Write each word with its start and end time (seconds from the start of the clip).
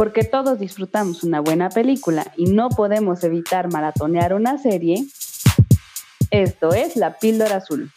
Porque 0.00 0.24
todos 0.24 0.58
disfrutamos 0.58 1.24
una 1.24 1.40
buena 1.40 1.68
película 1.68 2.32
y 2.38 2.46
no 2.46 2.70
podemos 2.70 3.22
evitar 3.22 3.70
maratonear 3.70 4.32
una 4.32 4.56
serie, 4.56 5.04
esto 6.30 6.72
es 6.72 6.96
La 6.96 7.18
Píldora 7.18 7.56
Azul. 7.56 7.90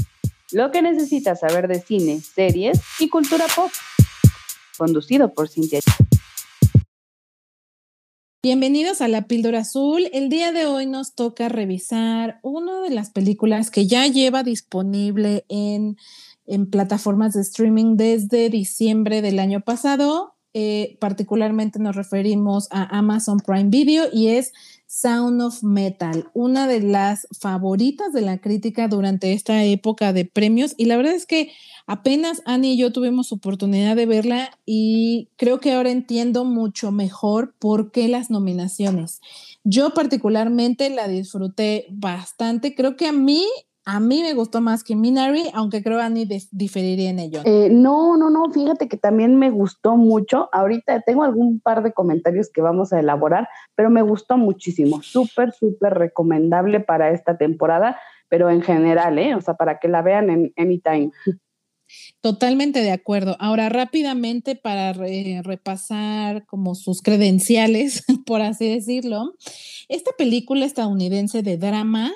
Lo 0.52 0.70
que 0.72 0.82
necesitas 0.82 1.40
saber 1.40 1.70
de 1.70 1.80
cine, 1.80 2.20
series 2.20 2.82
y 3.00 3.08
cultura 3.08 3.46
pop. 3.56 3.72
Conducido 4.78 5.34
por 5.34 5.48
Cintia. 5.48 5.80
Bienvenidos 8.44 9.00
a 9.00 9.08
La 9.08 9.22
Píldora 9.22 9.60
Azul. 9.60 10.10
El 10.12 10.28
día 10.28 10.52
de 10.52 10.66
hoy 10.66 10.86
nos 10.86 11.16
toca 11.16 11.48
revisar 11.48 12.42
una 12.44 12.82
de 12.82 12.90
las 12.90 13.12
películas 13.12 13.72
que 13.72 13.88
ya 13.88 14.06
lleva 14.08 14.44
disponible 14.44 15.46
en, 15.48 15.96
en 16.48 16.70
plataformas 16.70 17.32
de 17.32 17.44
streaming 17.44 17.96
desde 17.96 18.50
diciembre 18.50 19.22
del 19.22 19.40
año 19.40 19.62
pasado 19.62 20.33
eh, 20.54 20.98
particularmente 21.00 21.80
nos 21.80 21.96
referimos 21.96 22.68
a 22.72 22.98
Amazon 22.98 23.40
Prime 23.40 23.70
Video 23.70 24.06
y 24.14 24.28
es 24.28 24.54
Sound 24.86 25.42
of 25.42 25.64
Metal, 25.64 26.30
una 26.36 26.68
de 26.68 26.80
las 26.80 27.28
favoritas 27.40 28.14
de 28.14 28.22
la 28.22 28.38
crítica 28.38 28.88
durante 28.88 29.34
esta 29.34 29.64
época 29.64 30.14
de 30.14 30.26
premios. 30.26 30.76
Y 30.78 30.86
la 30.86 30.98
verdad 30.98 31.16
es 31.16 31.26
que 31.26 31.52
apenas 31.88 32.44
Annie 32.46 32.74
y 32.74 32.78
yo 32.78 32.94
tuvimos 32.94 33.32
oportunidad 33.32 33.96
de 33.96 34.06
verla 34.06 34.52
y 34.68 35.30
creo 35.36 35.60
que 35.60 35.72
ahora 35.72 35.90
entiendo 35.90 36.46
mucho 36.46 36.92
mejor 36.92 37.56
por 37.58 37.92
qué 37.92 38.08
las 38.08 38.30
nominaciones. 38.30 39.20
Yo 39.64 39.96
particularmente 39.96 40.90
la 40.92 41.08
disfruté 41.08 41.88
bastante. 41.90 42.76
Creo 42.76 42.96
que 42.96 43.08
a 43.08 43.12
mí 43.14 43.48
a 43.86 44.00
mí 44.00 44.22
me 44.22 44.34
gustó 44.34 44.62
más 44.62 44.84
que 44.84 44.96
Minari, 44.96 45.50
aunque 45.54 45.84
creo 45.84 45.98
que 45.98 46.04
Annie 46.04 46.28
diferiría 46.52 47.10
en 47.10 47.20
ello. 47.20 47.42
Eh, 47.44 47.70
no, 47.70 48.16
no, 48.18 48.30
no, 48.30 48.50
fíjate 48.52 48.88
que 48.88 48.98
también 48.98 49.38
me 49.38 49.50
gustó 49.50 49.98
mucho. 49.98 50.50
Ahorita 50.54 51.02
tengo 51.02 51.24
algún 51.24 51.60
par 51.60 51.84
de 51.84 51.92
comentarios 51.92 52.50
que 52.50 52.62
vamos 52.62 52.94
a 52.94 53.00
elaborar, 53.00 53.50
pero 53.76 53.90
me 53.90 54.02
gustó 54.02 54.38
muchísimo. 54.38 55.02
Súper, 55.02 55.52
súper 55.52 55.96
recomendable 55.96 56.80
para 56.80 57.12
esta 57.12 57.38
temporada, 57.38 58.00
pero 58.30 58.50
en 58.50 58.62
general, 58.62 59.20
¿eh? 59.20 59.36
O 59.36 59.42
sea, 59.42 59.56
para 59.56 59.80
que 59.80 59.90
la 59.90 60.02
vean 60.02 60.30
en 60.30 60.54
Anytime. 60.56 61.12
Totalmente 62.22 62.82
de 62.82 62.92
acuerdo. 62.92 63.36
Ahora, 63.40 63.70
rápidamente 63.70 64.56
para 64.56 64.94
repasar 64.94 66.46
como 66.46 66.76
sus 66.76 67.02
credenciales, 67.02 68.06
por 68.26 68.42
así 68.42 68.70
decirlo, 68.70 69.34
esta 69.90 70.12
película 70.18 70.66
estadounidense 70.66 71.44
de 71.44 71.58
drama 71.58 72.12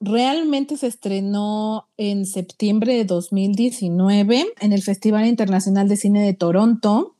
realmente 0.00 0.76
se 0.76 0.86
estrenó 0.86 1.86
en 1.96 2.26
septiembre 2.26 2.94
de 2.94 3.04
2019 3.04 4.46
en 4.60 4.72
el 4.72 4.82
Festival 4.82 5.26
Internacional 5.26 5.88
de 5.88 5.96
Cine 5.96 6.24
de 6.24 6.34
Toronto. 6.34 7.14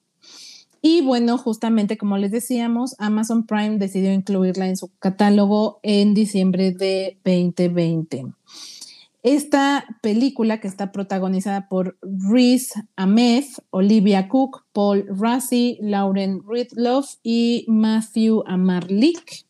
Y 0.83 1.03
bueno, 1.03 1.37
justamente 1.37 1.99
como 1.99 2.17
les 2.17 2.31
decíamos, 2.31 2.97
Amazon 2.99 3.45
Prime 3.45 3.77
decidió 3.77 4.13
incluirla 4.13 4.67
en 4.67 4.79
su 4.79 4.91
catálogo 4.99 5.79
en 5.83 6.15
diciembre 6.15 6.73
de 6.73 7.19
2020. 7.23 8.33
Esta 9.23 9.85
película 10.01 10.61
que 10.61 10.69
está 10.69 10.93
protagonizada 10.93 11.69
por 11.69 11.99
Reese 12.01 12.83
Ahmed, 12.97 13.45
Olivia 13.69 14.29
Cook, 14.29 14.65
Paul 14.73 15.05
Rassi, 15.07 15.77
Lauren 15.83 16.41
Ridloff 16.49 17.17
y 17.23 17.67
Matthew 17.69 18.43
Amarlik 18.47 19.45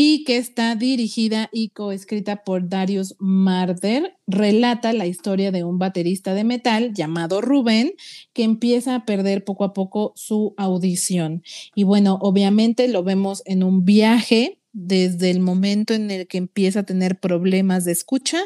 y 0.00 0.22
que 0.22 0.36
está 0.36 0.76
dirigida 0.76 1.48
y 1.52 1.70
coescrita 1.70 2.44
por 2.44 2.68
Darius 2.68 3.16
Marder, 3.18 4.16
relata 4.28 4.92
la 4.92 5.06
historia 5.06 5.50
de 5.50 5.64
un 5.64 5.80
baterista 5.80 6.34
de 6.34 6.44
metal 6.44 6.94
llamado 6.94 7.40
Rubén 7.40 7.94
que 8.32 8.44
empieza 8.44 8.94
a 8.94 9.04
perder 9.04 9.44
poco 9.44 9.64
a 9.64 9.72
poco 9.72 10.12
su 10.14 10.54
audición. 10.56 11.42
Y 11.74 11.82
bueno, 11.82 12.16
obviamente 12.22 12.86
lo 12.86 13.02
vemos 13.02 13.42
en 13.44 13.64
un 13.64 13.84
viaje 13.84 14.60
desde 14.72 15.30
el 15.30 15.40
momento 15.40 15.94
en 15.94 16.12
el 16.12 16.28
que 16.28 16.38
empieza 16.38 16.80
a 16.80 16.86
tener 16.86 17.18
problemas 17.18 17.84
de 17.84 17.90
escucha 17.90 18.38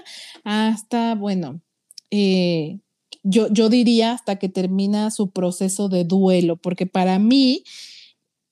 hasta, 0.44 1.14
bueno, 1.16 1.60
eh, 2.10 2.78
yo, 3.24 3.52
yo 3.52 3.68
diría 3.68 4.12
hasta 4.12 4.36
que 4.36 4.48
termina 4.48 5.10
su 5.10 5.32
proceso 5.32 5.90
de 5.90 6.04
duelo, 6.04 6.56
porque 6.56 6.86
para 6.86 7.18
mí 7.18 7.62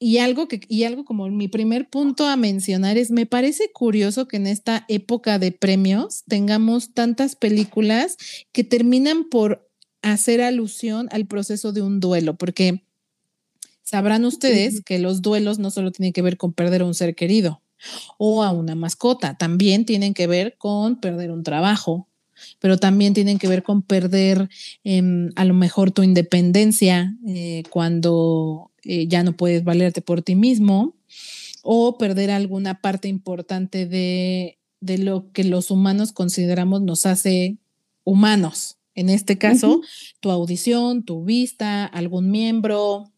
y 0.03 0.17
algo, 0.17 0.49
que, 0.49 0.63
y 0.67 0.85
algo 0.85 1.05
como 1.05 1.29
mi 1.29 1.47
primer 1.47 1.89
punto 1.91 2.27
a 2.27 2.35
mencionar 2.37 2.97
es, 2.97 3.11
me 3.11 3.27
parece 3.27 3.71
curioso 3.71 4.27
que 4.27 4.39
en 4.39 4.47
esta 4.47 4.87
época 4.89 5.39
de 5.39 5.53
premios 5.53 6.25
tengamos 6.27 6.95
tantas 6.95 7.37
películas 7.37 8.17
que 8.51 8.65
terminan 8.65 9.29
por 9.29 9.69
hacer 10.01 10.41
alusión 10.41 11.09
al 11.13 11.27
proceso 11.27 11.73
de 11.73 11.83
un 11.83 12.01
duelo, 12.01 12.35
porque 12.39 12.83
sabrán 13.83 14.25
ustedes 14.25 14.81
que 14.81 14.99
los 14.99 15.21
duelos 15.21 15.59
no 15.59 15.71
solo 15.71 15.93
tienen 15.93 16.15
que 16.15 16.23
ver 16.23 16.39
con 16.39 16.55
perder 16.55 16.81
a 16.81 16.87
un 16.87 16.95
ser 16.95 17.15
querido 17.15 17.61
o 18.17 18.43
a 18.43 18.53
una 18.53 18.75
mascota, 18.75 19.37
también 19.37 19.85
tienen 19.85 20.15
que 20.15 20.27
ver 20.27 20.57
con 20.57 20.99
perder 20.99 21.31
un 21.31 21.43
trabajo, 21.43 22.09
pero 22.59 22.79
también 22.79 23.13
tienen 23.13 23.39
que 23.39 23.49
ver 23.49 23.63
con 23.63 23.83
perder 23.83 24.49
em, 24.83 25.31
a 25.37 25.45
lo 25.45 25.53
mejor 25.53 25.91
tu 25.91 26.03
independencia 26.03 27.15
eh, 27.27 27.65
cuando 27.69 28.70
eh, 28.85 29.07
ya 29.07 29.23
no 29.23 29.33
puedes 29.33 29.65
valerte 29.65 30.03
por 30.03 30.23
ti 30.23 30.35
mismo 30.35 30.97
o 31.63 31.99
perder 31.99 32.31
alguna 32.31 32.81
parte 32.81 33.09
importante 33.09 33.87
de, 33.87 34.59
lo 34.81 35.31
que 35.33 35.45
los 35.45 35.71
humanos 35.71 36.13
consideramos 36.13 36.81
nos 36.83 37.07
hace 37.07 37.59
humanos. 38.05 38.79
En 38.95 39.09
este 39.09 39.39
caso, 39.39 39.81
tu 40.21 40.31
audición, 40.31 41.05
tu 41.05 41.25
vista, 41.25 41.85
algún 41.85 42.31
miembro, 42.31 43.13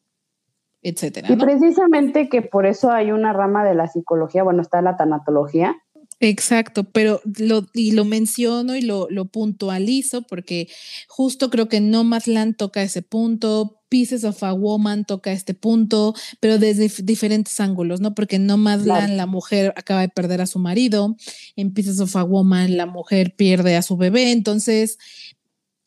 etcétera. 0.82 1.32
Y 1.32 1.36
precisamente 1.36 2.28
que 2.28 2.42
por 2.42 2.66
eso 2.66 2.90
hay 2.90 3.12
una 3.12 3.32
rama 3.32 3.64
de 3.64 3.74
la 3.74 3.86
psicología, 3.86 4.42
bueno, 4.42 4.62
está 4.62 4.82
la 4.82 4.96
tanatología, 4.96 5.76
Exacto, 6.24 6.84
pero 6.84 7.20
lo, 7.36 7.66
y 7.74 7.92
lo 7.92 8.04
menciono 8.04 8.76
y 8.76 8.82
lo, 8.82 9.08
lo, 9.10 9.24
puntualizo 9.24 10.22
porque 10.22 10.68
justo 11.08 11.50
creo 11.50 11.68
que 11.68 11.80
No 11.80 12.04
Land 12.04 12.56
toca 12.56 12.80
ese 12.80 13.02
punto, 13.02 13.81
Pieces 13.92 14.24
of 14.24 14.42
a 14.42 14.54
Woman 14.54 15.04
toca 15.04 15.32
este 15.32 15.52
punto, 15.52 16.14
pero 16.40 16.56
desde 16.56 16.90
diferentes 17.04 17.60
ángulos, 17.60 18.00
¿no? 18.00 18.14
Porque 18.14 18.38
No 18.38 18.56
Land 18.56 19.18
la 19.18 19.26
mujer 19.26 19.74
acaba 19.76 20.00
de 20.00 20.08
perder 20.08 20.40
a 20.40 20.46
su 20.46 20.58
marido, 20.58 21.14
en 21.56 21.74
Pieces 21.74 22.00
of 22.00 22.16
a 22.16 22.24
Woman 22.24 22.78
la 22.78 22.86
mujer 22.86 23.34
pierde 23.36 23.76
a 23.76 23.82
su 23.82 23.98
bebé, 23.98 24.32
entonces 24.32 24.96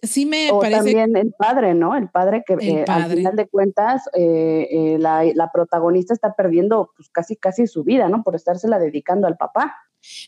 sí 0.03 0.27
me 0.27 0.51
o 0.51 0.59
parece... 0.59 0.93
También 0.93 1.17
el 1.17 1.33
padre, 1.33 1.73
¿no? 1.73 1.95
El 1.95 2.07
padre 2.07 2.43
que 2.45 2.53
eh, 2.53 2.85
al 2.87 3.09
final 3.11 3.35
de 3.35 3.47
cuentas 3.47 4.03
eh, 4.13 4.67
eh, 4.69 4.97
la, 4.99 5.23
la, 5.33 5.51
protagonista 5.51 6.13
está 6.13 6.35
perdiendo 6.35 6.91
pues 6.95 7.09
casi 7.09 7.35
casi 7.35 7.65
su 7.65 7.83
vida, 7.83 8.07
¿no? 8.07 8.21
Por 8.21 8.35
estársela 8.35 8.77
dedicando 8.77 9.25
al 9.25 9.35
papá 9.35 9.73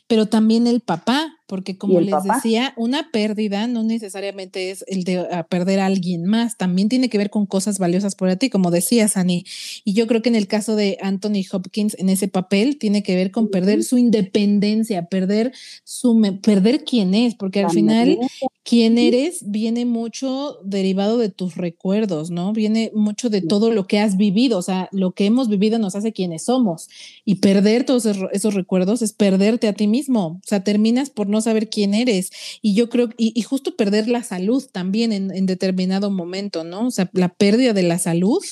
pero 0.07 0.27
también 0.27 0.67
el 0.67 0.81
papá, 0.81 1.36
porque 1.47 1.77
como 1.77 1.99
les 2.01 2.15
decía, 2.23 2.73
una 2.77 3.09
pérdida 3.11 3.67
no 3.67 3.83
necesariamente 3.83 4.69
es 4.69 4.83
el 4.87 5.03
de 5.03 5.25
perder 5.49 5.79
a 5.79 5.85
alguien 5.85 6.25
más, 6.25 6.57
también 6.57 6.89
tiene 6.89 7.09
que 7.09 7.17
ver 7.17 7.29
con 7.29 7.45
cosas 7.45 7.79
valiosas 7.79 8.15
para 8.15 8.35
ti, 8.35 8.49
como 8.49 8.69
decías, 8.69 9.17
Ani. 9.17 9.45
Y 9.83 9.93
yo 9.93 10.07
creo 10.07 10.21
que 10.21 10.29
en 10.29 10.35
el 10.35 10.47
caso 10.47 10.75
de 10.75 10.97
Anthony 11.01 11.43
Hopkins, 11.51 11.95
en 11.97 12.09
ese 12.09 12.27
papel, 12.27 12.77
tiene 12.77 13.01
que 13.01 13.15
ver 13.15 13.31
con 13.31 13.49
perder 13.49 13.83
su 13.83 13.97
independencia, 13.97 15.05
perder 15.05 15.53
su 15.83 16.21
perder 16.41 16.83
quién 16.83 17.15
es, 17.15 17.35
porque 17.35 17.63
al 17.63 17.71
final 17.71 18.19
quién 18.63 18.97
eres 18.97 19.49
viene 19.49 19.85
mucho 19.85 20.59
derivado 20.63 21.17
de 21.17 21.29
tus 21.29 21.55
recuerdos, 21.55 22.29
¿no? 22.29 22.51
Viene 22.51 22.91
mucho 22.93 23.29
de 23.29 23.41
todo 23.41 23.71
lo 23.71 23.87
que 23.87 23.99
has 23.99 24.17
vivido, 24.17 24.57
o 24.57 24.61
sea, 24.61 24.89
lo 24.91 25.11
que 25.11 25.25
hemos 25.25 25.47
vivido 25.47 25.79
nos 25.79 25.95
hace 25.95 26.11
quienes 26.11 26.43
somos. 26.43 26.89
Y 27.23 27.35
perder 27.35 27.85
todos 27.85 28.05
esos 28.05 28.53
recuerdos 28.53 29.01
es 29.01 29.13
perderte 29.13 29.69
a 29.69 29.73
ti 29.73 29.87
mismo, 29.87 30.27
o 30.27 30.41
sea, 30.43 30.63
terminas 30.63 31.09
por 31.09 31.27
no 31.27 31.36
saber 31.41 31.69
quién 31.69 31.93
eres. 31.93 32.31
Y 32.61 32.73
yo 32.73 32.89
creo, 32.89 33.09
y, 33.17 33.41
justo 33.41 33.75
perder 33.75 34.07
la 34.07 34.23
salud 34.23 34.63
también 34.71 35.11
en, 35.11 35.45
determinado 35.45 36.11
momento, 36.11 36.63
¿no? 36.63 36.87
O 36.87 36.91
sea, 36.91 37.09
la 37.13 37.29
pérdida 37.29 37.73
de 37.73 37.83
la 37.83 37.99
salud 37.99 38.43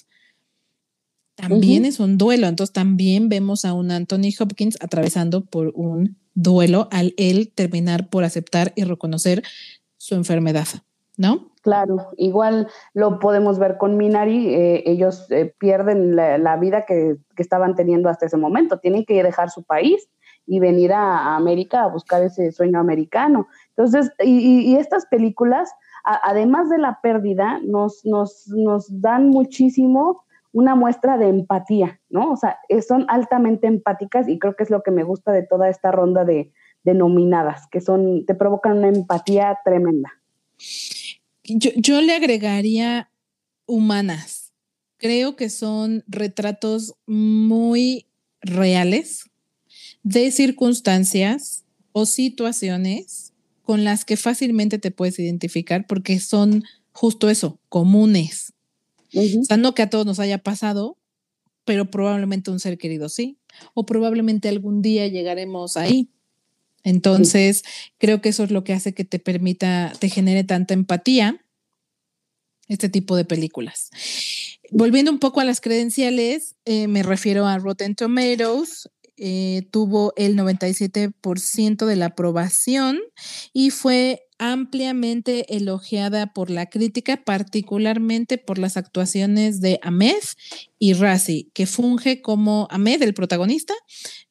también 1.35 1.85
es 1.85 1.99
un 1.99 2.17
duelo. 2.17 2.47
Entonces 2.47 2.73
también 2.73 3.29
vemos 3.29 3.65
a 3.65 3.73
un 3.73 3.91
Anthony 3.91 4.31
Hopkins 4.39 4.77
atravesando 4.81 5.43
por 5.45 5.71
un 5.75 6.17
duelo 6.33 6.87
al 6.91 7.13
él 7.17 7.51
terminar 7.53 8.09
por 8.09 8.23
aceptar 8.23 8.73
y 8.75 8.83
reconocer 8.83 9.43
su 9.97 10.15
enfermedad, 10.15 10.67
¿no? 11.17 11.51
Claro, 11.61 12.09
igual 12.17 12.67
lo 12.93 13.19
podemos 13.19 13.57
ver 13.57 13.77
con 13.77 13.97
Minari, 13.97 14.53
eh, 14.53 14.83
ellos 14.85 15.25
eh, 15.31 15.51
pierden 15.57 16.15
la, 16.15 16.57
vida 16.57 16.85
que, 16.85 17.15
que, 17.35 17.41
estaban 17.41 17.73
teniendo 17.73 18.07
hasta 18.07 18.27
ese 18.27 18.37
momento, 18.37 18.77
tienen 18.77 19.03
que 19.03 19.23
dejar 19.23 19.49
su 19.49 19.63
país 19.63 20.07
y 20.47 20.59
venir 20.59 20.93
a, 20.93 21.35
América 21.35 21.83
a 21.83 21.87
buscar 21.87 22.23
ese 22.23 22.51
sueño 22.51 22.79
americano. 22.79 23.47
Entonces, 23.69 24.11
y, 24.23 24.75
estas 24.75 25.05
películas, 25.07 25.71
además 26.03 26.69
de 26.69 26.77
la 26.77 26.99
pérdida, 27.01 27.59
nos, 27.63 28.05
nos, 28.05 28.45
dan 29.01 29.29
muchísimo 29.29 30.23
una 30.51 30.75
muestra 30.75 31.17
de 31.17 31.27
empatía, 31.27 31.99
¿no? 32.09 32.31
O 32.31 32.37
sea, 32.37 32.59
son 32.87 33.05
altamente 33.09 33.67
empáticas 33.67 34.27
y 34.29 34.39
creo 34.39 34.55
que 34.55 34.63
es 34.63 34.69
lo 34.69 34.83
que 34.83 34.91
me 34.91 35.03
gusta 35.03 35.31
de 35.31 35.43
toda 35.43 35.67
esta 35.69 35.91
ronda 35.91 36.23
de, 36.23 36.53
de 36.83 36.93
nominadas, 36.93 37.67
que 37.71 37.81
son, 37.81 38.25
te 38.25 38.35
provocan 38.35 38.77
una 38.77 38.87
empatía 38.87 39.59
tremenda. 39.65 40.11
Yo, 41.43 41.71
yo 41.75 42.01
le 42.01 42.15
agregaría 42.15 43.09
humanas, 43.65 44.53
creo 44.97 45.35
que 45.35 45.49
son 45.49 46.03
retratos 46.07 46.95
muy 47.05 48.05
reales 48.41 49.29
de 50.05 50.29
circunstancias 50.29 51.65
o 51.91 52.05
situaciones 52.05 53.33
con 53.63 53.83
las 53.83 54.05
que 54.05 54.17
fácilmente 54.17 54.77
te 54.77 54.91
puedes 54.91 55.17
identificar 55.17 55.87
porque 55.87 56.19
son 56.19 56.63
justo 56.91 57.29
eso, 57.29 57.59
comunes. 57.69 58.53
O 59.15 59.43
sea, 59.43 59.57
no 59.57 59.73
que 59.73 59.81
a 59.81 59.89
todos 59.89 60.05
nos 60.05 60.19
haya 60.19 60.37
pasado, 60.37 60.97
pero 61.65 61.89
probablemente 61.89 62.51
un 62.51 62.59
ser 62.59 62.77
querido 62.77 63.09
sí, 63.09 63.39
o 63.73 63.87
probablemente 63.87 64.47
algún 64.47 64.83
día 64.83 65.07
llegaremos 65.07 65.75
ahí. 65.75 66.09
Entonces, 66.83 67.63
creo 67.97 68.21
que 68.21 68.29
eso 68.29 68.43
es 68.43 68.51
lo 68.51 68.63
que 68.63 68.73
hace 68.73 68.93
que 68.93 69.05
te 69.05 69.17
permita, 69.17 69.91
te 69.99 70.09
genere 70.09 70.43
tanta 70.43 70.75
empatía 70.75 71.43
este 72.67 72.89
tipo 72.89 73.15
de 73.15 73.25
películas. 73.25 73.89
Volviendo 74.69 75.11
un 75.11 75.19
poco 75.19 75.39
a 75.39 75.45
las 75.45 75.61
credenciales, 75.61 76.55
eh, 76.65 76.87
me 76.87 77.01
refiero 77.01 77.47
a 77.47 77.57
Rotten 77.57 77.95
Tomatoes, 77.95 78.89
eh, 79.17 79.67
tuvo 79.71 80.13
el 80.17 80.35
97% 80.35 81.85
de 81.85 81.95
la 81.95 82.07
aprobación 82.07 82.99
y 83.53 83.69
fue 83.69 84.27
ampliamente 84.37 85.55
elogiada 85.55 86.33
por 86.33 86.49
la 86.49 86.65
crítica, 86.65 87.23
particularmente 87.23 88.37
por 88.37 88.57
las 88.57 88.75
actuaciones 88.75 89.61
de 89.61 89.79
Ahmed 89.81 90.21
y 90.77 90.93
Razi, 90.93 91.51
que 91.53 91.65
funge 91.65 92.21
como 92.21 92.67
Ahmed, 92.69 93.01
el 93.03 93.13
protagonista. 93.13 93.73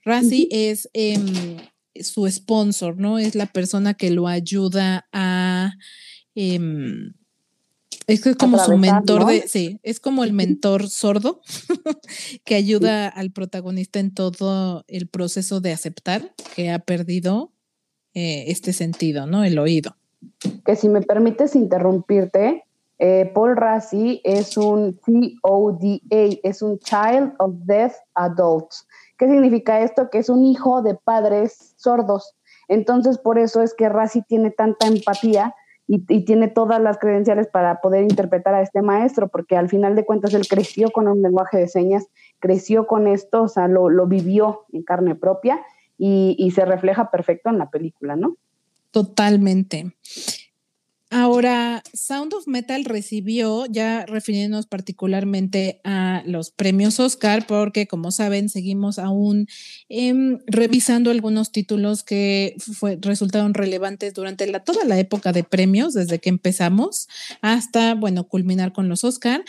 Razi 0.03 0.49
es 0.51 0.91
em, 0.93 1.57
su 2.01 2.31
sponsor, 2.31 2.99
¿no? 2.99 3.19
Es 3.19 3.35
la 3.35 3.47
persona 3.47 3.95
que 3.95 4.11
lo 4.11 4.29
ayuda 4.29 5.09
a... 5.13 5.73
Em, 6.35 7.15
es 8.07 8.37
como 8.37 8.59
su 8.59 8.77
mentor 8.77 9.27
de, 9.27 9.49
sí, 9.49 9.81
es 9.83 10.01
como 10.01 10.25
el 10.25 10.33
mentor 10.33 10.89
sordo 10.89 11.41
que 12.45 12.55
ayuda 12.55 13.09
al 13.09 13.31
protagonista 13.31 13.99
en 13.99 14.13
todo 14.13 14.85
el 14.89 15.09
proceso 15.09 15.61
de 15.61 15.73
aceptar 15.73 16.35
que 16.55 16.71
ha 16.71 16.79
perdido 16.79 17.53
eh, 18.15 18.45
este 18.49 18.73
sentido, 18.73 19.27
¿no? 19.27 19.45
El 19.45 19.59
oído. 19.59 19.97
Que 20.65 20.77
si 20.77 20.89
me 20.89 21.03
permites 21.03 21.57
interrumpirte, 21.57 22.65
eh, 22.99 23.31
Paul 23.35 23.57
Rassi 23.57 24.21
es 24.25 24.57
un 24.57 24.99
CODA, 25.43 26.01
es 26.11 26.63
un 26.63 26.79
Child 26.79 27.35
of 27.39 27.55
Deaf 27.65 27.95
Adults. 28.15 28.87
¿Qué 29.19 29.29
significa 29.29 29.81
esto? 29.81 30.11
Que 30.11 30.19
es 30.19 30.29
un 30.29 30.45
hijo 30.45 30.83
de 30.83 30.95
padres 30.95 31.75
sordos. 31.77 32.35
Entonces, 32.69 33.19
por 33.19 33.39
eso 33.39 33.63
es 33.63 33.75
que 33.75 33.89
Rassi 33.89 34.23
tiene 34.23 34.51
tanta 34.51 34.87
empatía 34.87 35.55
y, 35.87 35.99
tiene 36.25 36.49
todas 36.49 36.81
las 36.81 36.99
credenciales 36.99 37.47
para 37.47 37.81
poder 37.81 38.03
interpretar 38.03 38.55
a 38.55 38.63
este 38.63 38.83
maestro, 38.83 39.29
porque 39.29 39.57
al 39.57 39.69
final 39.69 39.95
de 39.95 40.05
cuentas 40.05 40.33
él 40.35 40.47
creció 40.49 40.91
con 40.91 41.09
un 41.09 41.21
lenguaje 41.21 41.59
de 41.59 41.69
señas, 41.69 42.07
creció 42.39 42.87
con 42.87 43.07
esto, 43.07 43.43
o 43.43 43.49
sea, 43.49 43.69
lo, 43.69 43.91
lo 43.91 44.07
vivió 44.07 44.65
en 44.73 44.83
carne 44.83 45.15
propia 45.15 45.61
y, 45.99 46.51
se 46.55 46.65
refleja 46.65 47.11
perfecto 47.11 47.51
en 47.51 47.59
la 47.59 47.71
película, 47.71 48.17
¿no? 48.17 48.37
Totalmente. 48.91 49.95
Ahora, 51.17 51.85
Sound 51.93 52.35
of 52.35 52.49
Metal 52.49 52.85
recibió, 52.85 53.67
ya 53.67 54.05
refiriéndonos 54.05 54.67
particularmente 54.67 55.81
a 55.85 56.25
los 56.27 56.51
premios 56.51 56.99
Oscar, 56.99 57.47
porque 57.47 57.87
como 57.87 58.11
saben, 58.11 58.49
seguimos 58.49 58.99
aún 58.99 59.47
em, 59.89 60.41
revisando 60.49 61.13
algunos 61.13 61.53
títulos 61.53 62.03
que 62.03 62.57
resultaron 63.01 63.55
relevantes 63.55 64.13
durante 64.13 64.51
toda 64.65 64.85
la 64.85 64.99
época 64.99 65.31
de 65.31 65.45
premios, 65.45 65.95
desde 65.95 66.19
que 66.19 66.31
empezamos 66.31 67.07
hasta, 67.43 67.95
bueno, 67.95 68.27
culminar 68.27 68.73
con 68.73 68.89
los 68.89 69.05
Oscar. 69.05 69.45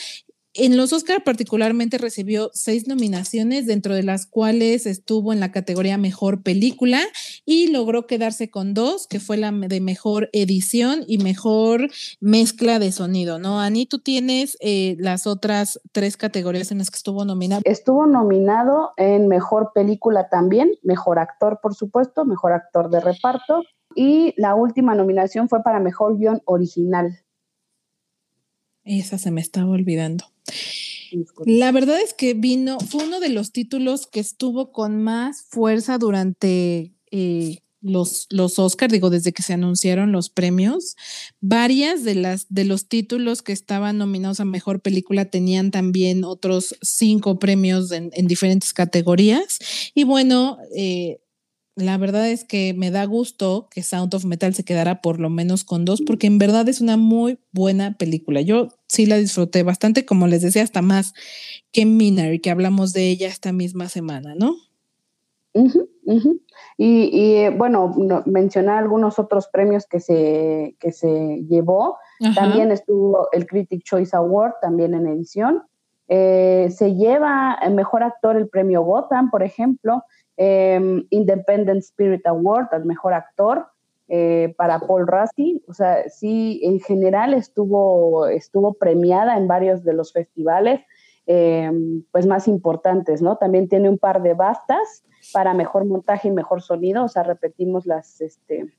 En 0.57 0.77
los 0.77 0.93
Oscar 0.93 1.21
particularmente 1.25 1.97
recibió 1.97 2.49
seis 2.53 2.87
nominaciones, 2.87 3.65
dentro 3.65 3.93
de 3.93 4.03
las 4.03 4.25
cuales 4.25 4.85
estuvo 4.85 5.33
en 5.33 5.41
la 5.41 5.51
categoría 5.51 5.97
Mejor 5.97 6.43
Película 6.43 7.01
y 7.45 7.67
logró 7.67 8.07
quedarse 8.07 8.49
con 8.49 8.73
dos, 8.73 9.05
que 9.07 9.19
fue 9.19 9.35
la 9.35 9.51
de 9.51 9.81
Mejor 9.81 10.29
Edición 10.31 11.03
y 11.07 11.17
Mejor 11.17 11.89
Mezcla 12.21 12.79
de 12.79 12.93
Sonido, 12.93 13.37
¿no? 13.37 13.59
Ani, 13.59 13.85
tú 13.85 13.99
tienes 13.99 14.57
eh, 14.61 14.95
las 14.97 15.27
otras 15.27 15.81
tres 15.91 16.15
categorías 16.15 16.71
en 16.71 16.77
las 16.77 16.89
que 16.89 16.97
estuvo 16.97 17.25
nominado. 17.25 17.61
Estuvo 17.65 18.07
nominado 18.07 18.93
en 18.95 19.27
Mejor 19.27 19.71
Película 19.75 20.29
también, 20.29 20.71
Mejor 20.83 21.19
Actor, 21.19 21.59
por 21.61 21.75
supuesto, 21.75 22.23
Mejor 22.23 22.53
Actor 22.53 22.89
de 22.89 23.01
Reparto 23.01 23.61
y 23.93 24.33
la 24.37 24.55
última 24.55 24.95
nominación 24.95 25.49
fue 25.49 25.63
para 25.63 25.81
Mejor 25.81 26.17
Guión 26.17 26.41
Original. 26.45 27.24
Esa 28.85 29.17
se 29.17 29.31
me 29.31 29.41
estaba 29.41 29.71
olvidando. 29.71 30.25
La 31.45 31.71
verdad 31.71 31.99
es 32.01 32.13
que 32.13 32.33
vino, 32.33 32.79
fue 32.79 33.03
uno 33.03 33.19
de 33.19 33.29
los 33.29 33.51
títulos 33.51 34.07
que 34.07 34.19
estuvo 34.19 34.71
con 34.71 35.01
más 35.01 35.43
fuerza 35.49 35.97
durante 35.97 36.93
eh, 37.11 37.59
los, 37.81 38.27
los 38.29 38.59
Oscar, 38.59 38.91
digo, 38.91 39.09
desde 39.09 39.31
que 39.31 39.43
se 39.43 39.53
anunciaron 39.53 40.11
los 40.11 40.29
premios. 40.29 40.95
Varias 41.39 42.03
de 42.03 42.15
las 42.15 42.47
de 42.49 42.65
los 42.65 42.87
títulos 42.87 43.41
que 43.41 43.53
estaban 43.53 43.97
nominados 43.97 44.39
a 44.39 44.45
mejor 44.45 44.81
película 44.81 45.25
tenían 45.25 45.71
también 45.71 46.23
otros 46.23 46.75
cinco 46.81 47.39
premios 47.39 47.91
en, 47.91 48.11
diferentes 48.27 48.73
categorías. 48.73 49.59
Y 49.93 50.03
bueno, 50.03 50.57
eh, 50.75 51.19
la 51.75 51.97
verdad 51.97 52.29
es 52.29 52.45
que 52.45 52.73
me 52.73 52.89
da 52.89 53.03
gusto 53.05 53.67
que 53.69 53.83
Sound 53.83 54.13
of 54.15 54.25
Metal 54.25 54.53
se 54.53 54.63
quedara 54.63 55.01
por 55.01 55.19
lo 55.19 55.29
menos 55.29 55.65
con 55.65 55.83
dos, 55.83 56.01
porque 56.01 56.27
en 56.27 56.37
verdad 56.37 56.67
es 56.69 56.79
una 56.79 56.95
muy 56.95 57.37
buena 57.51 57.97
película. 57.97 58.41
Yo 58.41 58.69
sí 58.87 59.05
la 59.05 59.17
disfruté 59.17 59.63
bastante, 59.63 60.05
como 60.05 60.27
les 60.27 60.41
decía, 60.41 60.63
hasta 60.63 60.81
más 60.81 61.13
que 61.73 61.85
Minari, 61.85 62.39
que 62.39 62.49
hablamos 62.49 62.93
de 62.93 63.09
ella 63.09 63.27
esta 63.27 63.51
misma 63.51 63.89
semana, 63.89 64.35
¿no? 64.35 64.55
Y, 66.77 67.49
bueno, 67.57 67.93
mencionar 68.25 68.77
algunos 68.77 69.19
otros 69.19 69.47
premios 69.47 69.85
que 69.85 69.99
se, 69.99 70.75
que 70.79 70.91
se 70.91 71.43
llevó. 71.49 71.97
También 72.35 72.71
estuvo 72.71 73.29
el 73.31 73.45
Critic 73.47 73.83
Choice 73.83 74.15
Award, 74.15 74.53
también 74.61 74.93
en 74.93 75.07
edición. 75.07 75.63
Eh, 76.07 76.67
se 76.69 76.95
lleva 76.95 77.57
el 77.61 77.73
mejor 77.73 78.03
actor 78.03 78.35
el 78.35 78.47
premio 78.47 78.83
Gotham, 78.83 79.31
por 79.31 79.43
ejemplo. 79.43 80.03
Em, 80.37 81.05
Independent 81.11 81.79
Spirit 81.79 82.25
Award 82.27 82.67
al 82.73 82.85
mejor 82.85 83.13
actor 83.13 83.67
eh, 84.09 84.53
para 84.57 84.79
Paul 84.79 85.07
Rassi. 85.07 85.63
O 85.67 85.73
sea, 85.73 86.09
sí, 86.09 86.59
en 86.63 86.79
general 86.79 87.33
estuvo, 87.33 88.27
estuvo 88.27 88.73
premiada 88.73 89.37
en 89.37 89.47
varios 89.47 89.83
de 89.83 89.93
los 89.93 90.11
festivales 90.11 90.81
em, 91.25 92.03
pues 92.11 92.27
más 92.27 92.47
importantes, 92.47 93.21
¿no? 93.21 93.37
También 93.37 93.69
tiene 93.69 93.89
un 93.89 93.97
par 93.97 94.21
de 94.21 94.33
bastas 94.33 95.05
para 95.33 95.53
mejor 95.53 95.85
montaje 95.85 96.27
y 96.27 96.31
mejor 96.31 96.61
sonido. 96.61 97.05
O 97.05 97.07
sea, 97.07 97.23
repetimos 97.23 97.85
las, 97.85 98.19
este, 98.19 98.73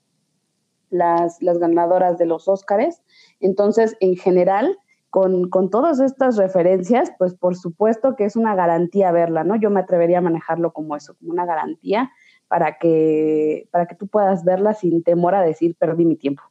las, 0.90 1.42
las 1.42 1.58
ganadoras 1.58 2.18
de 2.18 2.26
los 2.26 2.48
Óscares. 2.48 3.02
Entonces, 3.40 3.96
en 4.00 4.16
general, 4.16 4.78
con, 5.16 5.70
todas 5.70 5.99
estas 6.00 6.37
referencias, 6.37 7.11
pues 7.18 7.32
por 7.32 7.56
supuesto 7.56 8.16
que 8.16 8.26
es 8.26 8.37
una 8.37 8.54
garantía 8.54 9.12
verla, 9.12 9.44
¿no? 9.44 9.56
Yo 9.56 9.70
me 9.70 9.80
atrevería 9.80 10.18
a 10.18 10.20
manejarlo 10.20 10.75
como 10.75 10.94
eso, 10.94 11.14
como 11.14 11.32
una 11.32 11.46
garantía 11.46 12.11
para 12.49 12.76
que, 12.76 13.66
para 13.70 13.87
que 13.87 13.94
tú 13.94 14.08
puedas 14.08 14.44
verla 14.44 14.75
sin 14.75 15.02
temor 15.02 15.35
a 15.35 15.40
decir 15.40 15.75
perdí 15.75 16.04
mi 16.04 16.16
tiempo. 16.16 16.42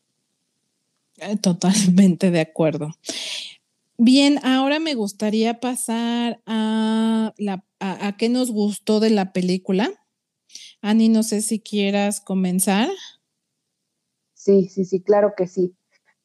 Eh, 1.17 1.37
totalmente 1.37 2.31
de 2.31 2.41
acuerdo. 2.41 2.89
Bien, 3.99 4.39
ahora 4.43 4.79
me 4.79 4.95
gustaría 4.95 5.59
pasar 5.59 6.41
a, 6.47 7.33
la, 7.37 7.63
a, 7.79 8.07
a 8.07 8.17
qué 8.17 8.29
nos 8.29 8.49
gustó 8.49 8.99
de 8.99 9.11
la 9.11 9.31
película. 9.31 9.91
Ani, 10.81 11.07
no 11.07 11.21
sé 11.21 11.43
si 11.43 11.59
quieras 11.59 12.19
comenzar. 12.19 12.89
Sí, 14.33 14.69
sí, 14.69 14.85
sí, 14.85 15.01
claro 15.01 15.33
que 15.37 15.45
sí. 15.45 15.75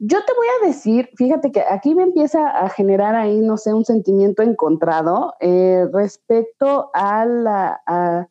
Yo 0.03 0.25
te 0.25 0.33
voy 0.33 0.47
a 0.47 0.67
decir, 0.67 1.11
fíjate 1.15 1.53
que 1.53 1.61
aquí 1.61 1.95
me 1.95 2.05
empieza 2.05 2.49
a 2.49 2.71
generar 2.71 3.15
ahí, 3.15 3.39
no 3.41 3.59
sé, 3.59 3.75
un 3.75 3.85
sentimiento 3.85 4.43
encontrado 4.43 5.35
eh, 5.41 5.85
respecto 5.93 6.91
a 6.95 7.27
la, 7.27 8.31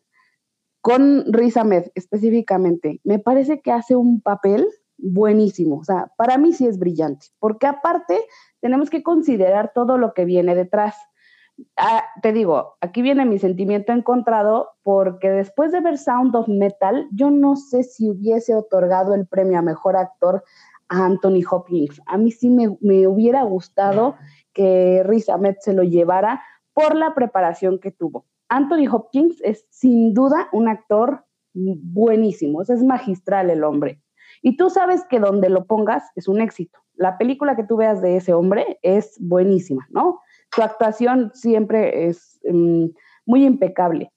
con 0.82 1.32
Riz 1.32 1.58
Ahmed 1.58 1.92
específicamente. 1.94 3.02
Me 3.04 3.20
parece 3.20 3.62
que 3.62 3.72
hace 3.72 3.96
un 3.96 4.20
papel 4.20 4.68
buenísimo, 4.98 5.78
o 5.78 5.84
sea, 5.84 6.12
para 6.18 6.40
mí 6.40 6.54
sí 6.54 6.66
es 6.66 6.80
brillante, 6.80 7.28
porque 7.38 7.68
aparte 7.68 8.20
tenemos 8.62 8.90
que 8.90 9.04
considerar 9.04 9.72
todo 9.72 10.00
lo 10.00 10.16
que 10.16 10.26
viene 10.26 10.56
detrás. 10.56 10.96
Ah, 11.78 12.04
te 12.24 12.34
digo, 12.34 12.78
aquí 12.82 13.04
viene 13.04 13.26
mi 13.26 13.38
sentimiento 13.38 13.92
encontrado 13.92 14.72
porque 14.82 15.30
después 15.30 15.72
de 15.72 15.82
ver 15.82 16.00
Sound 16.00 16.36
of 16.36 16.48
Metal, 16.48 17.08
yo 17.12 17.30
no 17.30 17.56
sé 17.56 17.84
si 17.84 18.10
hubiese 18.10 18.56
otorgado 18.56 19.14
el 19.14 19.28
premio 19.28 19.60
a 19.60 19.62
mejor 19.62 19.98
actor 19.98 20.44
Anthony 20.90 21.42
Hopkins. 21.50 22.02
A 22.06 22.18
mí 22.18 22.32
sí 22.32 22.50
me, 22.50 22.68
hubiera 23.08 23.44
gustado 23.44 24.16
que 24.54 25.04
Riz 25.06 25.30
Ahmed 25.30 25.56
se 25.60 25.74
lo 25.74 25.84
llevara 25.84 26.42
por 26.74 26.96
la 26.96 27.14
preparación 27.14 27.80
que 27.80 27.92
tuvo. 27.92 28.26
Anthony 28.50 28.88
Hopkins 28.92 29.40
es 29.44 29.66
sin 29.70 30.14
duda 30.14 30.50
un 30.52 30.68
actor 30.68 31.26
buenísimo, 31.54 32.62
es 32.62 32.84
magistral 32.84 33.50
el 33.50 33.64
hombre. 33.64 34.02
Y 34.42 34.58
tú 34.58 34.70
sabes 34.70 35.04
que 35.10 35.20
donde 35.20 35.50
lo 35.50 35.66
pongas 35.66 36.04
es 36.16 36.28
un 36.28 36.42
éxito. 36.42 36.80
La 36.96 37.18
película 37.18 37.56
que 37.56 37.64
tú 37.64 37.78
veas 37.78 38.02
de 38.02 38.18
ese 38.18 38.34
hombre 38.34 38.80
es 38.82 39.16
buenísima, 39.20 39.88
¿no? 39.90 40.20
su 40.54 40.62
actuación 40.62 41.32
siempre 41.34 42.08
es 42.08 42.40
mm, 42.50 42.86
muy 43.26 43.46
impecable. 43.46 44.12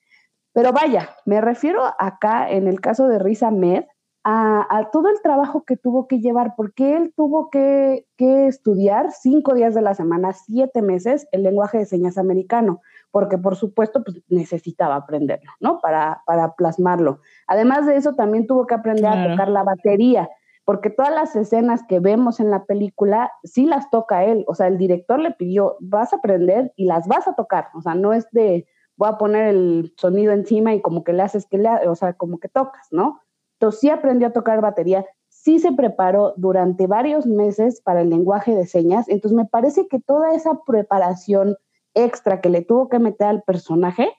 Pero 0.52 0.72
vaya, 0.72 1.16
me 1.24 1.40
refiero 1.40 1.82
acá 1.98 2.50
en 2.50 2.68
el 2.68 2.80
caso 2.80 3.08
de 3.08 3.18
Riz 3.18 3.42
Ahmed 3.42 3.84
a, 4.24 4.88
todo 4.92 5.08
el 5.08 5.20
trabajo 5.20 5.64
que 5.64 5.76
tuvo 5.76 6.06
que 6.06 6.20
llevar, 6.20 6.54
porque 6.56 6.96
él 6.96 7.12
tuvo 7.16 7.50
que, 7.50 8.06
estudiar 8.18 9.10
cinco 9.10 9.52
días 9.52 9.74
de 9.74 9.82
la 9.82 9.94
semana, 9.94 10.32
siete 10.32 10.80
meses, 10.80 11.26
el 11.32 11.42
lenguaje 11.42 11.78
de 11.78 11.86
señas 11.86 12.18
americano, 12.18 12.80
porque 13.10 13.36
por 13.36 13.56
supuesto 13.56 14.04
pues, 14.04 14.22
necesitaba 14.28 14.94
aprenderlo, 14.94 15.50
¿no? 15.58 15.80
Para, 15.80 16.22
para 16.24 16.54
plasmarlo. 16.54 17.18
Además 17.48 17.84
de 17.84 17.96
eso, 17.96 18.14
también 18.14 18.46
tuvo 18.46 18.68
que 18.68 18.74
aprender 18.74 19.06
a 19.06 19.28
tocar 19.28 19.48
la 19.48 19.64
batería, 19.64 20.30
porque 20.64 20.88
todas 20.88 21.12
las 21.12 21.34
escenas 21.34 21.82
que 21.88 21.98
vemos 21.98 22.38
en 22.38 22.50
la 22.50 22.64
película 22.64 23.32
sí 23.42 23.66
las 23.66 23.90
toca 23.90 24.24
él, 24.24 24.44
o 24.46 24.54
sea, 24.54 24.68
el 24.68 24.78
director 24.78 25.18
le 25.18 25.32
pidió, 25.32 25.76
vas 25.80 26.12
a 26.12 26.16
aprender 26.16 26.72
y 26.76 26.84
las 26.84 27.08
vas 27.08 27.26
a 27.26 27.34
tocar, 27.34 27.70
o 27.74 27.80
sea, 27.80 27.96
no 27.96 28.12
es 28.12 28.30
de 28.30 28.68
voy 28.96 29.08
a 29.08 29.18
poner 29.18 29.48
el 29.48 29.94
sonido 29.96 30.32
encima 30.32 30.74
y 30.74 30.80
como 30.80 31.02
que 31.02 31.12
le 31.12 31.22
haces 31.22 31.46
que 31.46 31.58
le, 31.58 31.68
o 31.88 31.96
sea, 31.96 32.12
como 32.12 32.38
que 32.38 32.48
tocas, 32.48 32.86
¿no? 32.92 33.20
Entonces 33.62 33.80
sí 33.80 33.90
aprendió 33.90 34.26
a 34.26 34.32
tocar 34.32 34.60
batería, 34.60 35.06
sí 35.28 35.60
se 35.60 35.70
preparó 35.70 36.34
durante 36.36 36.88
varios 36.88 37.26
meses 37.26 37.80
para 37.80 38.00
el 38.00 38.10
lenguaje 38.10 38.56
de 38.56 38.66
señas, 38.66 39.08
entonces 39.08 39.36
me 39.36 39.44
parece 39.44 39.86
que 39.86 40.00
toda 40.00 40.34
esa 40.34 40.64
preparación 40.66 41.56
extra 41.94 42.40
que 42.40 42.48
le 42.48 42.62
tuvo 42.62 42.88
que 42.88 42.98
meter 42.98 43.28
al 43.28 43.42
personaje, 43.44 44.10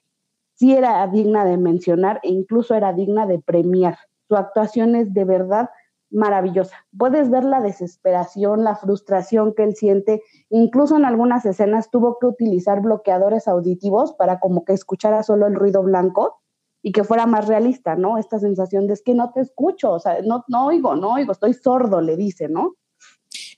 sí 0.53 0.73
era 0.73 1.05
digna 1.07 1.43
de 1.43 1.57
mencionar 1.57 2.21
e 2.23 2.29
incluso 2.29 2.73
era 2.73 2.93
digna 2.93 3.27
de 3.27 3.39
premiar. 3.39 3.97
Su 4.29 4.37
actuación 4.37 4.95
es 4.95 5.13
de 5.13 5.25
verdad 5.25 5.69
maravillosa. 6.09 6.77
Puedes 6.97 7.29
ver 7.29 7.43
la 7.43 7.59
desesperación, 7.59 8.63
la 8.63 8.77
frustración 8.77 9.53
que 9.53 9.63
él 9.63 9.75
siente. 9.75 10.21
Incluso 10.49 10.95
en 10.95 11.03
algunas 11.03 11.45
escenas 11.45 11.91
tuvo 11.91 12.17
que 12.17 12.27
utilizar 12.27 12.81
bloqueadores 12.81 13.49
auditivos 13.49 14.13
para 14.13 14.39
como 14.39 14.63
que 14.63 14.71
escuchara 14.71 15.21
solo 15.21 15.47
el 15.47 15.55
ruido 15.55 15.83
blanco 15.83 16.42
y 16.85 16.91
que 16.91 17.05
fuera 17.05 17.25
más 17.25 17.47
realista, 17.47 17.95
¿no? 17.95 18.17
Esta 18.17 18.37
sensación 18.39 18.87
de 18.87 18.93
es 18.93 19.01
que 19.01 19.15
no 19.15 19.31
te 19.31 19.39
escucho, 19.39 19.91
o 19.91 19.99
sea, 19.99 20.21
no, 20.21 20.43
no 20.49 20.67
oigo, 20.67 20.95
no 20.95 21.13
oigo, 21.13 21.31
estoy 21.31 21.53
sordo, 21.53 22.01
le 22.01 22.17
dice, 22.17 22.49
¿no? 22.49 22.75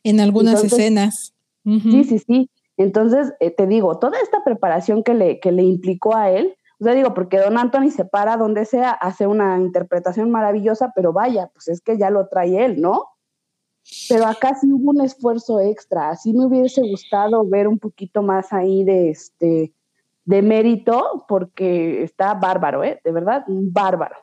En 0.03 0.19
algunas 0.19 0.63
escenas. 0.63 1.33
Sí, 1.63 2.03
sí, 2.03 2.19
sí. 2.19 2.49
Entonces, 2.77 3.33
eh, 3.39 3.49
te 3.49 3.65
digo, 3.65 3.97
toda 3.97 4.19
esta 4.19 4.43
preparación 4.43 5.01
que 5.01 5.15
le, 5.15 5.39
que 5.39 5.51
le 5.51 5.63
implicó 5.63 6.15
a 6.15 6.29
él, 6.29 6.55
o 6.79 6.83
sea, 6.83 6.93
digo, 6.93 7.15
porque 7.15 7.39
Don 7.39 7.57
Anthony 7.57 7.89
se 7.89 8.05
para 8.05 8.37
donde 8.37 8.65
sea, 8.65 8.91
hace 8.91 9.25
una 9.25 9.57
interpretación 9.57 10.29
maravillosa, 10.29 10.91
pero 10.95 11.11
vaya, 11.11 11.49
pues 11.53 11.67
es 11.69 11.81
que 11.81 11.97
ya 11.97 12.11
lo 12.11 12.27
trae 12.27 12.63
él, 12.63 12.79
¿no? 12.79 13.05
Pero 14.09 14.25
acá 14.27 14.55
sí 14.55 14.71
hubo 14.71 14.91
un 14.91 15.01
esfuerzo 15.01 15.59
extra, 15.59 16.09
así 16.09 16.33
me 16.33 16.45
hubiese 16.45 16.81
gustado 16.81 17.43
ver 17.47 17.67
un 17.67 17.79
poquito 17.79 18.21
más 18.21 18.53
ahí 18.53 18.83
de 18.83 19.09
este, 19.09 19.73
de 20.25 20.41
mérito 20.41 21.25
porque 21.27 22.03
está 22.03 22.33
bárbaro, 22.33 22.83
¿eh? 22.83 22.99
De 23.03 23.11
verdad, 23.11 23.43
bárbaro. 23.47 24.15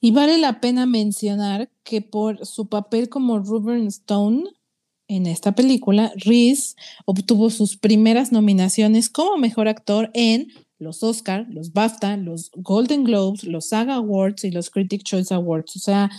Y 0.00 0.12
vale 0.12 0.38
la 0.38 0.60
pena 0.60 0.86
mencionar 0.86 1.70
que 1.84 2.00
por 2.00 2.46
su 2.46 2.68
papel 2.68 3.08
como 3.08 3.38
Ruben 3.38 3.86
Stone 3.86 4.44
en 5.08 5.26
esta 5.26 5.52
película, 5.52 6.12
Reese 6.16 6.76
obtuvo 7.04 7.50
sus 7.50 7.76
primeras 7.76 8.32
nominaciones 8.32 9.10
como 9.10 9.36
mejor 9.36 9.68
actor 9.68 10.10
en 10.14 10.48
los 10.78 11.02
Oscar, 11.02 11.46
los 11.50 11.72
BAFTA, 11.72 12.16
los 12.16 12.50
Golden 12.56 13.04
Globes, 13.04 13.44
los 13.44 13.68
SAG 13.68 13.90
Awards 13.90 14.44
y 14.44 14.50
los 14.50 14.70
Critic 14.70 15.02
Choice 15.02 15.34
Awards. 15.34 15.76
O 15.76 15.78
sea, 15.78 16.10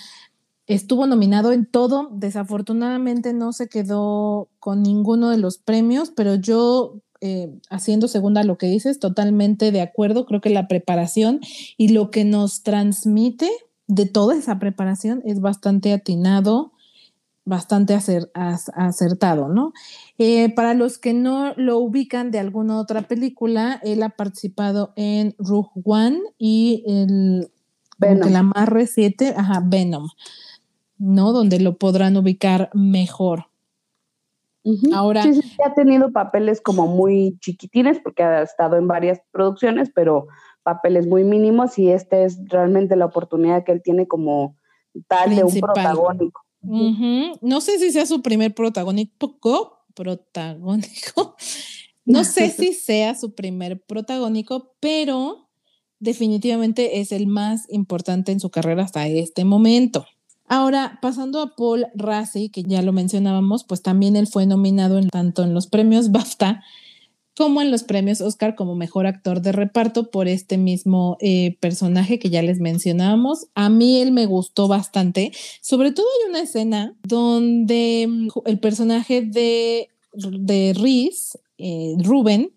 estuvo 0.68 1.08
nominado 1.08 1.52
en 1.52 1.66
todo. 1.66 2.10
Desafortunadamente 2.12 3.34
no 3.34 3.54
se 3.54 3.68
quedó 3.68 4.50
con 4.60 4.84
ninguno 4.84 5.30
de 5.30 5.38
los 5.38 5.58
premios, 5.58 6.12
pero 6.12 6.36
yo 6.36 7.02
eh, 7.22 7.50
haciendo 7.70 8.08
segunda 8.08 8.44
lo 8.44 8.58
que 8.58 8.66
dices, 8.66 9.00
totalmente 9.00 9.72
de 9.72 9.82
acuerdo. 9.82 10.26
Creo 10.26 10.42
que 10.42 10.50
la 10.50 10.68
preparación 10.68 11.40
y 11.78 11.90
lo 11.90 12.10
que 12.10 12.26
nos 12.26 12.64
transmite 12.64 13.50
de 13.88 14.08
toda 14.08 14.36
esa 14.36 14.58
preparación 14.58 15.22
es 15.24 15.40
bastante 15.40 15.94
atinado, 15.94 16.74
bastante 17.46 17.94
acertado, 17.94 19.50
¿no? 19.50 19.74
Eh, 20.18 20.54
para 20.56 20.74
los 20.74 20.98
que 20.98 21.14
no 21.14 21.54
lo 21.58 21.78
ubican 21.78 22.32
de 22.32 22.40
alguna 22.40 22.80
otra 22.80 23.04
película, 23.04 23.80
él 23.84 24.02
ha 24.02 24.10
participado 24.10 24.94
en 24.96 25.36
Rogue 25.38 25.70
One 25.84 26.20
y 26.40 26.84
el, 26.88 27.52
la 28.00 28.44
más 28.44 28.68
reciente, 28.68 29.34
ajá, 29.38 29.62
Venom, 29.64 30.08
¿no? 30.98 31.34
Donde 31.34 31.60
lo 31.60 31.78
podrán 31.78 32.18
ubicar 32.18 32.70
mejor. 32.74 33.51
Ahora. 34.94 35.24
Sí, 35.24 35.34
sí, 35.34 35.58
ha 35.66 35.74
tenido 35.74 36.12
papeles 36.12 36.62
como 36.62 36.88
muy 36.88 37.38
chiquitines 37.40 38.00
porque 38.04 38.24
ha 38.24 38.42
estado 38.42 38.78
en 38.78 38.88
varias 38.88 39.20
producciones, 39.32 39.92
pero 39.94 40.28
papeles 40.64 41.08
muy 41.08 41.24
mínimos 41.24 41.80
y 41.80 41.90
esta 41.90 42.20
es 42.20 42.38
realmente 42.48 42.96
la 42.96 43.06
oportunidad 43.06 43.64
que 43.64 43.72
él 43.72 43.82
tiene 43.84 44.08
como 44.08 44.56
tal 45.08 45.36
de 45.36 45.44
un 45.44 45.60
protagónico. 45.60 46.42
No 46.62 47.62
sé 47.62 47.80
si 47.80 47.92
sea 47.92 48.06
su 48.06 48.22
primer 48.22 48.54
protagónico, 48.54 49.40
protagónico. 49.96 51.36
No 52.06 52.24
sé 52.24 52.50
si 52.50 52.74
sea 52.74 53.16
su 53.16 53.36
primer 53.36 53.84
protagónico, 53.84 54.76
pero 54.80 55.50
definitivamente 56.00 57.00
es 57.00 57.12
el 57.12 57.28
más 57.28 57.66
importante 57.70 58.32
en 58.32 58.40
su 58.40 58.50
carrera 58.50 58.84
hasta 58.84 59.08
este 59.08 59.46
momento. 59.46 60.06
Ahora, 60.54 61.00
pasando 61.02 61.40
a 61.40 61.56
Paul 61.56 61.88
Rassi, 61.96 62.50
que 62.50 62.64
ya 62.64 62.82
lo 62.82 62.92
mencionábamos, 62.92 63.64
pues 63.64 63.82
también 63.82 64.18
él 64.18 64.28
fue 64.28 64.46
nominado 64.46 65.00
tanto 65.08 65.44
en 65.44 65.54
los 65.54 65.68
premios 65.68 66.12
BAFTA 66.12 66.62
como 67.38 67.62
en 67.62 67.72
los 67.72 67.84
premios 67.84 68.20
Oscar 68.20 68.56
como 68.56 68.76
mejor 68.76 69.08
actor 69.08 69.42
de 69.42 69.54
reparto 69.54 70.12
por 70.12 70.28
este 70.28 70.58
mismo 70.58 71.16
eh, 71.22 71.56
personaje 71.62 72.20
que 72.20 72.30
ya 72.30 72.42
les 72.42 72.60
mencionábamos. 72.60 73.48
A 73.56 73.70
mí 73.70 74.02
él 74.02 74.12
me 74.12 74.26
gustó 74.26 74.68
bastante. 74.68 75.32
Sobre 75.62 75.94
todo 75.94 76.06
hay 76.06 76.32
una 76.32 76.42
escena 76.42 76.98
donde 77.02 78.08
mm, 78.10 78.28
el 78.44 78.60
personaje 78.60 79.22
de, 79.22 79.88
de 80.14 80.74
Reese, 80.78 81.40
eh, 81.60 81.96
Ruben, 82.04 82.52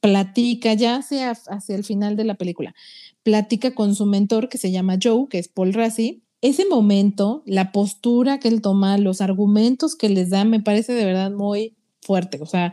platica 0.00 0.74
ya 0.74 0.96
hacia, 0.96 1.30
hacia 1.30 1.76
el 1.76 1.84
final 1.84 2.16
de 2.16 2.24
la 2.24 2.34
película, 2.34 2.74
platica 3.22 3.72
con 3.72 3.94
su 3.94 4.04
mentor 4.04 4.48
que 4.48 4.58
se 4.58 4.72
llama 4.72 4.98
Joe, 5.00 5.28
que 5.30 5.38
es 5.38 5.46
Paul 5.46 5.74
Rassi, 5.74 6.24
ese 6.40 6.66
momento, 6.66 7.42
la 7.46 7.72
postura 7.72 8.38
que 8.38 8.48
él 8.48 8.60
toma, 8.60 8.98
los 8.98 9.20
argumentos 9.20 9.96
que 9.96 10.08
les 10.08 10.30
da, 10.30 10.44
me 10.44 10.60
parece 10.60 10.92
de 10.92 11.04
verdad 11.04 11.30
muy 11.30 11.76
fuerte, 12.02 12.38
o 12.40 12.46
sea, 12.46 12.72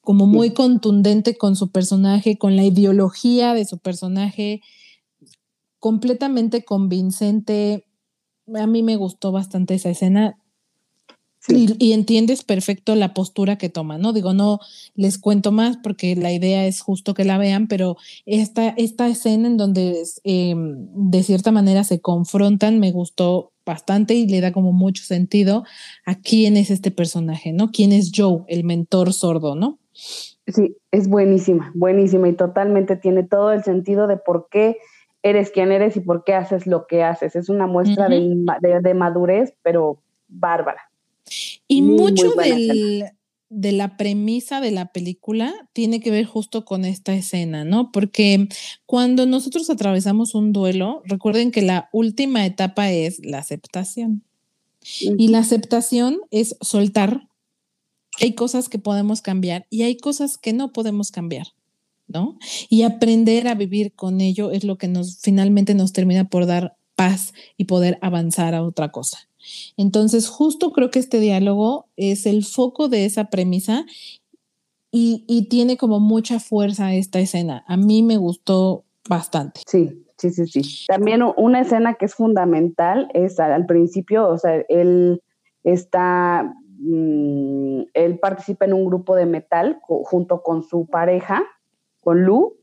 como 0.00 0.26
muy 0.26 0.52
contundente 0.52 1.36
con 1.36 1.54
su 1.54 1.70
personaje, 1.70 2.36
con 2.36 2.56
la 2.56 2.64
ideología 2.64 3.54
de 3.54 3.64
su 3.64 3.78
personaje, 3.78 4.60
completamente 5.78 6.64
convincente. 6.64 7.86
A 8.54 8.66
mí 8.66 8.82
me 8.82 8.96
gustó 8.96 9.30
bastante 9.30 9.74
esa 9.74 9.90
escena. 9.90 10.41
Y, 11.48 11.92
entiendes 11.92 12.44
perfecto 12.44 12.94
la 12.94 13.14
postura 13.14 13.58
que 13.58 13.68
toma, 13.68 13.98
¿no? 13.98 14.12
Digo, 14.12 14.32
no 14.32 14.60
les 14.94 15.18
cuento 15.18 15.50
más 15.50 15.76
porque 15.76 16.14
la 16.14 16.32
idea 16.32 16.66
es 16.66 16.80
justo 16.80 17.14
que 17.14 17.24
la 17.24 17.36
vean, 17.36 17.66
pero 17.66 17.96
esta, 18.26 18.68
esta 18.68 19.08
escena 19.08 19.48
en 19.48 19.56
donde 19.56 20.04
em, 20.22 20.88
de 20.94 21.22
cierta 21.24 21.50
manera 21.50 21.82
se 21.82 22.00
confrontan 22.00 22.78
me 22.78 22.92
gustó 22.92 23.52
bastante 23.66 24.14
y 24.14 24.28
le 24.28 24.40
da 24.40 24.52
como 24.52 24.72
mucho 24.72 25.02
sentido 25.02 25.64
a 26.06 26.14
quién 26.16 26.56
es 26.56 26.70
este 26.70 26.90
personaje, 26.92 27.52
¿no? 27.52 27.70
¿Quién 27.72 27.92
es 27.92 28.12
Joe, 28.14 28.42
el 28.46 28.62
mentor 28.62 29.12
sordo, 29.12 29.56
¿no? 29.56 29.78
Sí, 29.94 30.76
es 30.92 31.08
buenísima, 31.08 31.72
buenísima 31.74 32.28
y 32.28 32.34
totalmente 32.34 32.96
tiene 32.96 33.24
todo 33.24 33.52
el 33.52 33.64
sentido 33.64 34.06
de 34.06 34.16
por 34.16 34.48
qué 34.48 34.78
eres 35.24 35.50
quien 35.50 35.72
eres 35.72 35.96
y 35.96 36.00
por 36.00 36.24
qué 36.24 36.34
haces 36.34 36.66
lo 36.66 36.86
que 36.86 37.02
haces. 37.02 37.36
Es 37.36 37.48
una 37.48 37.66
muestra 37.66 38.08
de 38.08 38.94
madurez, 38.94 39.54
pero 39.62 39.98
bárbara. 40.28 40.91
Y 41.68 41.82
mucho 41.82 42.32
de 43.54 43.72
la 43.72 43.98
premisa 43.98 44.62
de 44.62 44.70
la 44.70 44.92
película 44.92 45.52
tiene 45.74 46.00
que 46.00 46.10
ver 46.10 46.24
justo 46.24 46.64
con 46.64 46.86
esta 46.86 47.14
escena, 47.14 47.64
¿no? 47.64 47.92
Porque 47.92 48.48
cuando 48.86 49.26
nosotros 49.26 49.68
atravesamos 49.68 50.34
un 50.34 50.54
duelo, 50.54 51.02
recuerden 51.04 51.50
que 51.50 51.60
la 51.60 51.90
última 51.92 52.46
etapa 52.46 52.90
es 52.90 53.18
la 53.22 53.38
aceptación. 53.38 54.24
Y 55.02 55.28
la 55.28 55.38
aceptación 55.38 56.18
es 56.30 56.56
soltar. 56.60 57.28
Hay 58.20 58.34
cosas 58.34 58.68
que 58.68 58.78
podemos 58.78 59.22
cambiar 59.22 59.66
y 59.70 59.82
hay 59.82 59.96
cosas 59.96 60.38
que 60.38 60.52
no 60.52 60.72
podemos 60.72 61.10
cambiar, 61.10 61.48
¿no? 62.08 62.38
Y 62.68 62.82
aprender 62.82 63.48
a 63.48 63.54
vivir 63.54 63.92
con 63.92 64.20
ello 64.20 64.50
es 64.50 64.64
lo 64.64 64.78
que 64.78 64.88
nos 64.88 65.18
finalmente 65.18 65.74
nos 65.74 65.92
termina 65.92 66.28
por 66.28 66.46
dar 66.46 66.76
paz 66.96 67.32
y 67.56 67.66
poder 67.66 67.98
avanzar 68.00 68.54
a 68.54 68.62
otra 68.62 68.90
cosa. 68.90 69.28
Entonces, 69.76 70.28
justo 70.28 70.72
creo 70.72 70.90
que 70.90 70.98
este 70.98 71.20
diálogo 71.20 71.86
es 71.96 72.26
el 72.26 72.44
foco 72.44 72.88
de 72.88 73.04
esa 73.04 73.30
premisa 73.30 73.84
y, 74.94 75.46
tiene 75.48 75.76
como 75.78 76.00
mucha 76.00 76.38
fuerza 76.38 76.92
esta 76.92 77.18
escena. 77.18 77.64
A 77.66 77.76
mí 77.76 78.02
me 78.02 78.18
gustó 78.18 78.84
bastante. 79.08 79.62
Sí, 79.66 80.04
sí, 80.18 80.30
sí, 80.30 80.46
sí. 80.46 80.86
También 80.86 81.22
una 81.36 81.60
escena 81.60 81.94
que 81.94 82.04
es 82.04 82.14
fundamental 82.14 83.08
es 83.14 83.40
al, 83.40 83.64
principio, 83.64 84.28
o 84.28 84.36
sea, 84.36 84.62
él 84.68 85.22
está 85.64 86.54
mm, 86.78 87.82
él 87.94 88.18
participa 88.18 88.66
en 88.66 88.74
un 88.74 88.84
grupo 88.84 89.16
de 89.16 89.24
metal 89.24 89.80
junto 89.82 90.42
con 90.42 90.62
su 90.62 90.86
pareja, 90.86 91.42
con 92.00 92.24
Lu, 92.24 92.58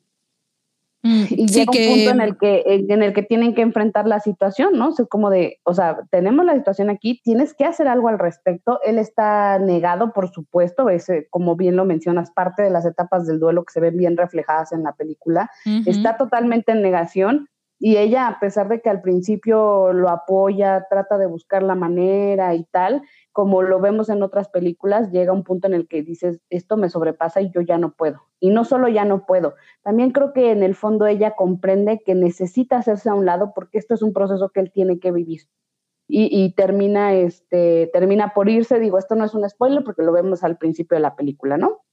Mm, 1.02 1.24
y 1.30 1.48
llega 1.48 1.72
un 1.72 1.96
punto 1.96 2.10
en 2.12 2.22
el 2.22 2.38
que 2.38 2.64
en 2.66 3.04
el 3.04 3.14
que 3.14 3.24
tienen 3.24 3.56
que 3.56 3.62
enfrentar 3.62 4.06
la 4.06 4.20
situación, 4.20 4.78
¿no? 4.78 4.90
O 4.90 5.08
como 5.08 5.30
de, 5.30 5.60
o 5.64 5.74
sea, 5.74 6.00
tenemos 6.12 6.46
la 6.46 6.56
situación 6.56 6.90
aquí, 6.90 7.22
tienes 7.24 7.54
que 7.54 7.64
hacer 7.64 7.88
algo 7.88 8.10
al 8.10 8.20
respecto. 8.20 8.80
Él 8.84 9.00
está 9.00 9.60
negado, 9.60 10.12
por 10.12 10.30
supuesto, 10.30 10.90
es 10.90 11.08
como 11.30 11.56
bien 11.56 11.78
lo 11.78 11.86
mencionas, 11.86 12.32
parte 12.32 12.64
de 12.64 12.70
las 12.70 12.86
etapas 12.86 13.26
del 13.28 13.40
duelo 13.40 13.64
que 13.64 13.72
se 13.72 13.80
ven 13.80 13.96
bien 13.96 14.18
reflejadas 14.18 14.74
en 14.74 14.84
la 14.84 14.94
película. 14.94 15.50
Está 15.86 16.18
totalmente 16.18 16.74
en 16.74 16.82
negación 16.82 17.48
y 17.82 17.96
ella, 17.96 18.28
a 18.28 18.40
pesar 18.42 18.68
de 18.68 18.82
que 18.82 18.90
al 18.90 19.02
principio 19.02 19.94
lo 19.94 20.10
apoya, 20.10 20.86
trata 20.90 21.18
de 21.18 21.28
buscar 21.28 21.64
la 21.64 21.76
manera 21.76 22.54
y 22.54 22.66
tal, 22.66 23.04
como 23.32 23.62
lo 23.62 23.80
vemos 23.80 24.10
en 24.10 24.22
otras 24.22 24.50
películas, 24.50 25.12
llega 25.12 25.32
un 25.32 25.46
punto 25.46 25.68
en 25.68 25.74
el 25.74 25.88
que 25.88 26.04
dices, 26.04 26.42
esto 26.50 26.76
me 26.76 26.90
sobrepasa 26.90 27.40
y 27.40 27.52
yo 27.52 27.62
ya 27.62 27.78
no 27.78 27.94
puedo. 27.94 28.24
Y 28.42 28.50
no 28.50 28.66
solo 28.66 28.90
ya 28.90 29.06
no 29.06 29.26
puedo, 29.26 29.56
también 29.82 30.12
creo 30.12 30.34
que 30.34 30.52
en 30.52 30.62
el 30.62 30.76
fondo 30.76 31.08
ella 31.08 31.36
comprende 31.38 32.02
que 32.06 32.16
necesita 32.16 32.78
hacerse 32.78 33.10
a 33.10 33.16
un 33.16 33.26
lado 33.26 33.54
porque 33.56 33.78
esto 33.78 33.94
es 33.94 34.02
un 34.02 34.12
proceso 34.12 34.50
que 34.50 34.60
él 34.60 34.72
tiene 34.74 35.00
que 35.00 35.14
vivir. 35.14 35.44
Y, 36.12 36.56
termina, 36.56 37.14
este, 37.14 37.88
termina 37.94 38.34
por 38.34 38.50
irse, 38.50 38.80
digo, 38.80 38.98
esto 38.98 39.14
no 39.14 39.26
es 39.26 39.36
un 39.36 39.48
spoiler 39.48 39.84
porque 39.84 40.02
lo 40.02 40.12
vemos 40.12 40.44
al 40.44 40.58
principio 40.58 40.96
de 40.96 41.02
la 41.02 41.16
película, 41.16 41.56
¿no? 41.56 41.84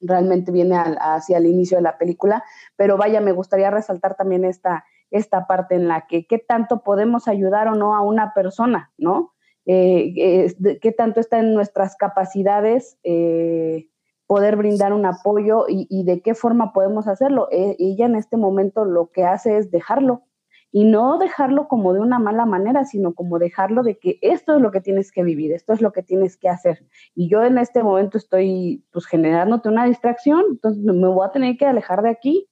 Realmente 0.00 0.50
viene 0.50 0.74
hacia 0.74 1.36
el 1.36 1.44
inicio 1.44 1.76
de 1.76 1.82
la 1.82 1.98
película, 1.98 2.42
pero 2.76 2.96
vaya, 2.96 3.20
me 3.20 3.32
gustaría 3.32 3.70
resaltar 3.70 4.16
también 4.16 4.46
esta, 4.46 4.86
esta 5.12 5.46
parte 5.46 5.76
en 5.76 5.86
la 5.86 6.06
que 6.08 6.26
qué 6.26 6.38
tanto 6.38 6.82
podemos 6.82 7.28
ayudar 7.28 7.68
o 7.68 7.74
no 7.74 7.94
a 7.94 8.02
una 8.02 8.34
persona, 8.34 8.92
¿no? 8.98 9.32
eh, 9.66 10.54
qué 10.80 10.92
tanto 10.92 11.20
está 11.20 11.38
en 11.38 11.54
nuestras 11.54 11.96
capacidades 11.96 12.98
eh, 13.04 13.88
poder 14.26 14.56
brindar 14.56 14.92
un 14.92 15.06
apoyo 15.06 15.66
y, 15.68 16.04
de 16.04 16.22
qué 16.22 16.34
forma 16.34 16.72
podemos 16.72 17.06
hacerlo. 17.06 17.48
E, 17.50 17.76
ella 17.78 18.06
en 18.06 18.16
este 18.16 18.36
momento 18.36 18.84
lo 18.84 19.10
que 19.10 19.24
hace 19.24 19.58
es 19.58 19.70
dejarlo 19.70 20.22
y 20.74 20.84
no 20.84 21.18
dejarlo 21.18 21.68
como 21.68 21.92
de 21.92 22.00
una 22.00 22.18
mala 22.18 22.46
manera, 22.46 22.86
sino 22.86 23.14
como 23.14 23.38
dejarlo 23.38 23.82
de 23.82 23.98
que 23.98 24.18
esto 24.22 24.56
es 24.56 24.62
lo 24.62 24.70
que 24.70 24.80
tienes 24.80 25.12
que 25.12 25.22
vivir, 25.22 25.52
esto 25.52 25.74
es 25.74 25.82
lo 25.82 25.92
que 25.92 26.02
tienes 26.02 26.38
que 26.38 26.48
hacer. 26.48 26.86
Y 27.14 27.28
yo 27.28 27.44
en 27.44 27.58
este 27.58 27.82
momento 27.82 28.16
estoy 28.16 28.86
pues 28.90 29.04
generándote 29.06 29.68
una 29.68 29.84
distracción, 29.84 30.42
entonces 30.48 30.82
me 30.82 31.08
voy 31.08 31.26
a 31.26 31.32
tener 31.32 31.58
que 31.58 31.66
alejar 31.66 32.00
de 32.02 32.08
aquí. 32.08 32.48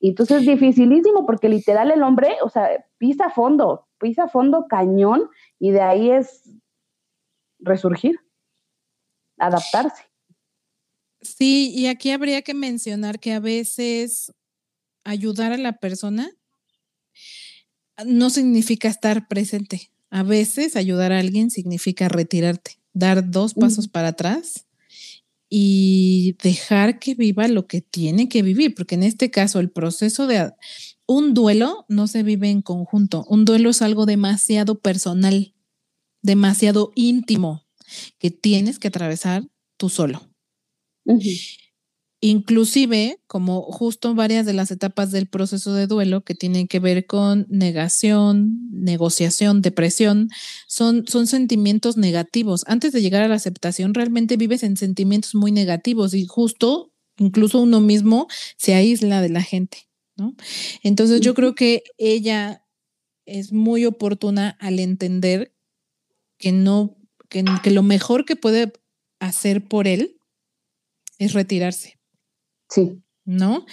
Y 0.00 0.10
entonces 0.10 0.40
es 0.40 0.46
dificilísimo 0.46 1.26
porque 1.26 1.48
literal 1.48 1.90
el 1.90 2.02
hombre, 2.02 2.36
o 2.42 2.48
sea, 2.48 2.68
pisa 2.98 3.30
fondo, 3.30 3.86
pisa 3.98 4.28
fondo 4.28 4.66
cañón 4.68 5.28
y 5.58 5.72
de 5.72 5.80
ahí 5.80 6.10
es 6.10 6.48
resurgir, 7.58 8.20
adaptarse. 9.38 10.04
Sí, 11.20 11.72
y 11.74 11.88
aquí 11.88 12.12
habría 12.12 12.42
que 12.42 12.54
mencionar 12.54 13.18
que 13.18 13.32
a 13.32 13.40
veces 13.40 14.32
ayudar 15.04 15.52
a 15.52 15.58
la 15.58 15.78
persona 15.78 16.30
no 18.06 18.30
significa 18.30 18.88
estar 18.88 19.26
presente. 19.26 19.90
A 20.10 20.22
veces 20.22 20.76
ayudar 20.76 21.12
a 21.12 21.18
alguien 21.18 21.50
significa 21.50 22.08
retirarte, 22.08 22.78
dar 22.92 23.30
dos 23.30 23.54
pasos 23.54 23.88
para 23.88 24.08
atrás 24.08 24.67
y 25.48 26.36
dejar 26.42 26.98
que 26.98 27.14
viva 27.14 27.48
lo 27.48 27.66
que 27.66 27.80
tiene 27.80 28.28
que 28.28 28.42
vivir, 28.42 28.74
porque 28.74 28.94
en 28.94 29.02
este 29.02 29.30
caso 29.30 29.60
el 29.60 29.70
proceso 29.70 30.26
de 30.26 30.52
un 31.06 31.32
duelo 31.34 31.86
no 31.88 32.06
se 32.06 32.22
vive 32.22 32.50
en 32.50 32.62
conjunto, 32.62 33.24
un 33.28 33.44
duelo 33.44 33.70
es 33.70 33.80
algo 33.82 34.04
demasiado 34.04 34.80
personal, 34.80 35.54
demasiado 36.22 36.92
íntimo, 36.94 37.66
que 38.18 38.30
tienes 38.30 38.78
que 38.78 38.88
atravesar 38.88 39.48
tú 39.76 39.88
solo. 39.88 40.28
Inclusive, 42.20 43.20
como 43.28 43.62
justo 43.62 44.12
varias 44.12 44.44
de 44.44 44.52
las 44.52 44.72
etapas 44.72 45.12
del 45.12 45.28
proceso 45.28 45.72
de 45.72 45.86
duelo 45.86 46.24
que 46.24 46.34
tienen 46.34 46.66
que 46.66 46.80
ver 46.80 47.06
con 47.06 47.46
negación, 47.48 48.68
negociación, 48.72 49.62
depresión, 49.62 50.28
son, 50.66 51.06
son 51.06 51.28
sentimientos 51.28 51.96
negativos. 51.96 52.64
Antes 52.66 52.92
de 52.92 53.02
llegar 53.02 53.22
a 53.22 53.28
la 53.28 53.36
aceptación, 53.36 53.94
realmente 53.94 54.36
vives 54.36 54.64
en 54.64 54.76
sentimientos 54.76 55.36
muy 55.36 55.52
negativos 55.52 56.12
y 56.12 56.26
justo, 56.26 56.92
incluso 57.18 57.60
uno 57.60 57.80
mismo 57.80 58.26
se 58.56 58.74
aísla 58.74 59.22
de 59.22 59.28
la 59.28 59.42
gente, 59.42 59.88
¿no? 60.16 60.34
Entonces 60.82 61.20
yo 61.20 61.34
creo 61.34 61.54
que 61.54 61.84
ella 61.98 62.64
es 63.26 63.52
muy 63.52 63.86
oportuna 63.86 64.56
al 64.58 64.80
entender 64.80 65.54
que 66.36 66.50
no, 66.50 66.96
que, 67.28 67.44
que 67.62 67.70
lo 67.70 67.84
mejor 67.84 68.24
que 68.24 68.34
puede 68.34 68.72
hacer 69.20 69.68
por 69.68 69.86
él 69.86 70.18
es 71.18 71.32
retirarse 71.32 71.97
Sí. 72.68 73.02
¿No? 73.24 73.66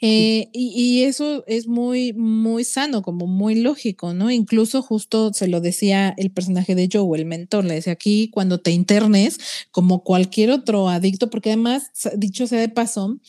Eh, 0.00 0.48
y, 0.54 1.02
eso 1.02 1.44
es 1.46 1.66
muy, 1.66 2.14
muy 2.14 2.64
sano, 2.64 3.02
como 3.02 3.26
muy 3.26 3.56
lógico, 3.56 4.14
¿no? 4.14 4.30
Incluso 4.30 4.80
justo 4.80 5.34
se 5.34 5.48
lo 5.48 5.60
decía 5.60 6.14
el 6.16 6.30
personaje 6.30 6.74
de 6.74 6.88
Joe, 6.90 7.18
el 7.18 7.26
mentor, 7.26 7.66
le 7.66 7.74
decía 7.74 7.92
aquí, 7.92 8.30
cuando 8.30 8.58
te 8.58 8.70
internes, 8.70 9.38
como 9.70 10.02
cualquier 10.02 10.50
otro 10.50 10.88
adicto, 10.88 11.28
porque 11.28 11.50
además, 11.50 11.90
dicho 12.16 12.46
sea 12.46 12.58
de 12.58 12.70
paso, 12.70 13.20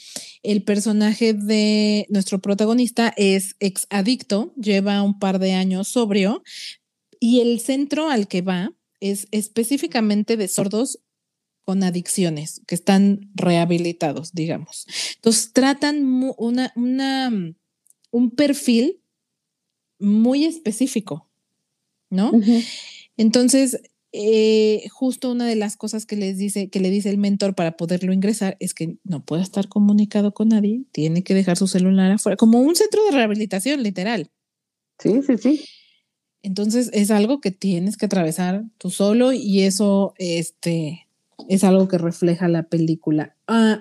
el 0.42 0.64
personaje 0.64 1.34
de 1.34 2.06
nuestro 2.08 2.40
protagonista 2.40 3.14
es 3.18 3.58
ex 3.60 3.88
adicto, 3.90 4.54
lleva 4.56 5.04
un 5.04 5.20
par 5.20 5.38
de 5.38 5.52
años 5.52 5.90
sobrio, 5.90 6.44
y 7.20 7.42
el 7.42 7.60
centro 7.60 8.10
al 8.10 8.30
que 8.30 8.42
va 8.42 8.72
es 9.02 9.28
específicamente 9.32 10.38
de 10.38 10.48
sordos 10.48 11.00
con 11.68 11.84
adicciones, 11.84 12.62
que 12.66 12.76
están 12.76 13.30
rehabilitados, 13.36 14.32
digamos. 14.32 14.88
Entonces, 15.16 15.52
tratan 15.52 16.02
una, 16.38 16.72
una, 16.78 17.30
un 18.10 18.32
perfil 18.32 19.02
muy 20.00 20.46
específico, 20.46 21.28
¿no? 22.10 22.32
Entonces, 23.18 23.82
eh, 24.14 24.88
justo 24.94 25.30
una 25.30 25.46
de 25.46 25.58
las 25.58 25.76
cosas 25.76 26.06
que 26.06 26.16
les 26.16 26.38
dice, 26.38 26.70
que 26.70 26.80
le 26.80 26.90
dice 26.90 27.10
el 27.10 27.18
mentor 27.18 27.54
para 27.54 27.76
poderlo 27.76 28.14
ingresar 28.14 28.56
es 28.62 28.74
que 28.74 28.96
no 29.04 29.26
puede 29.26 29.44
estar 29.44 29.68
comunicado 29.68 30.34
con 30.34 30.48
nadie, 30.48 30.86
tiene 30.94 31.22
que 31.22 31.34
dejar 31.34 31.58
su 31.58 31.68
celular 31.68 32.10
afuera, 32.12 32.38
como 32.38 32.62
un 32.62 32.78
centro 32.78 33.04
de 33.04 33.12
rehabilitación, 33.12 33.84
literal. 33.84 34.32
Sí, 35.00 35.22
sí, 35.22 35.38
sí. 35.38 35.66
Entonces 36.44 36.90
es 36.94 37.12
algo 37.12 37.42
que 37.42 37.52
tienes 37.52 37.98
que 37.98 38.06
atravesar 38.06 38.64
tú 38.78 38.90
solo 38.90 39.34
y 39.34 39.64
eso, 39.64 40.14
este, 40.18 41.07
es 41.50 41.64
algo 41.64 41.88
que 41.88 41.98
refleja 41.98 42.48
la 42.48 42.64
película. 42.64 43.36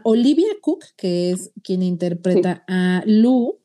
Olivia 0.04 0.48
Cook, 0.60 0.84
que 0.96 1.30
es 1.30 1.50
quien 1.62 1.82
interpreta 1.82 2.64
a 2.68 3.02
Lou, 3.06 3.60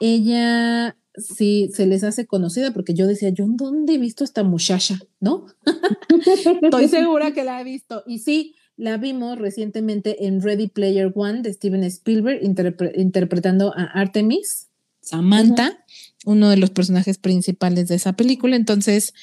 ella 0.00 0.96
sí 1.16 1.70
se 1.72 1.86
les 1.86 2.04
hace 2.04 2.26
conocida 2.26 2.72
porque 2.72 2.94
yo 2.94 3.06
decía, 3.06 3.30
¿yo 3.30 3.44
en 3.44 3.56
dónde 3.56 3.94
he 3.94 3.98
visto 3.98 4.24
esta 4.24 4.42
muchacha? 4.42 5.00
¿No? 5.20 5.46
Estoy 6.62 6.88
segura 6.88 7.32
que 7.32 7.44
la 7.44 7.60
he 7.60 7.64
visto. 7.64 8.02
Y 8.06 8.18
sí, 8.20 8.54
la 8.76 8.98
vimos 8.98 9.38
recientemente 9.38 10.26
en 10.26 10.42
Ready 10.42 10.68
Player 10.68 11.10
One 11.14 11.42
de 11.42 11.52
Steven 11.52 11.82
Spielberg 11.84 12.40
interpretando 12.42 13.72
a 13.74 13.84
Artemis, 13.84 14.68
Samantha, 15.00 15.84
uno 16.24 16.50
de 16.50 16.56
los 16.56 16.70
personajes 16.70 17.16
principales 17.16 17.88
de 17.88 17.94
esa 17.94 18.14
película. 18.14 18.56
Entonces, 18.56 19.14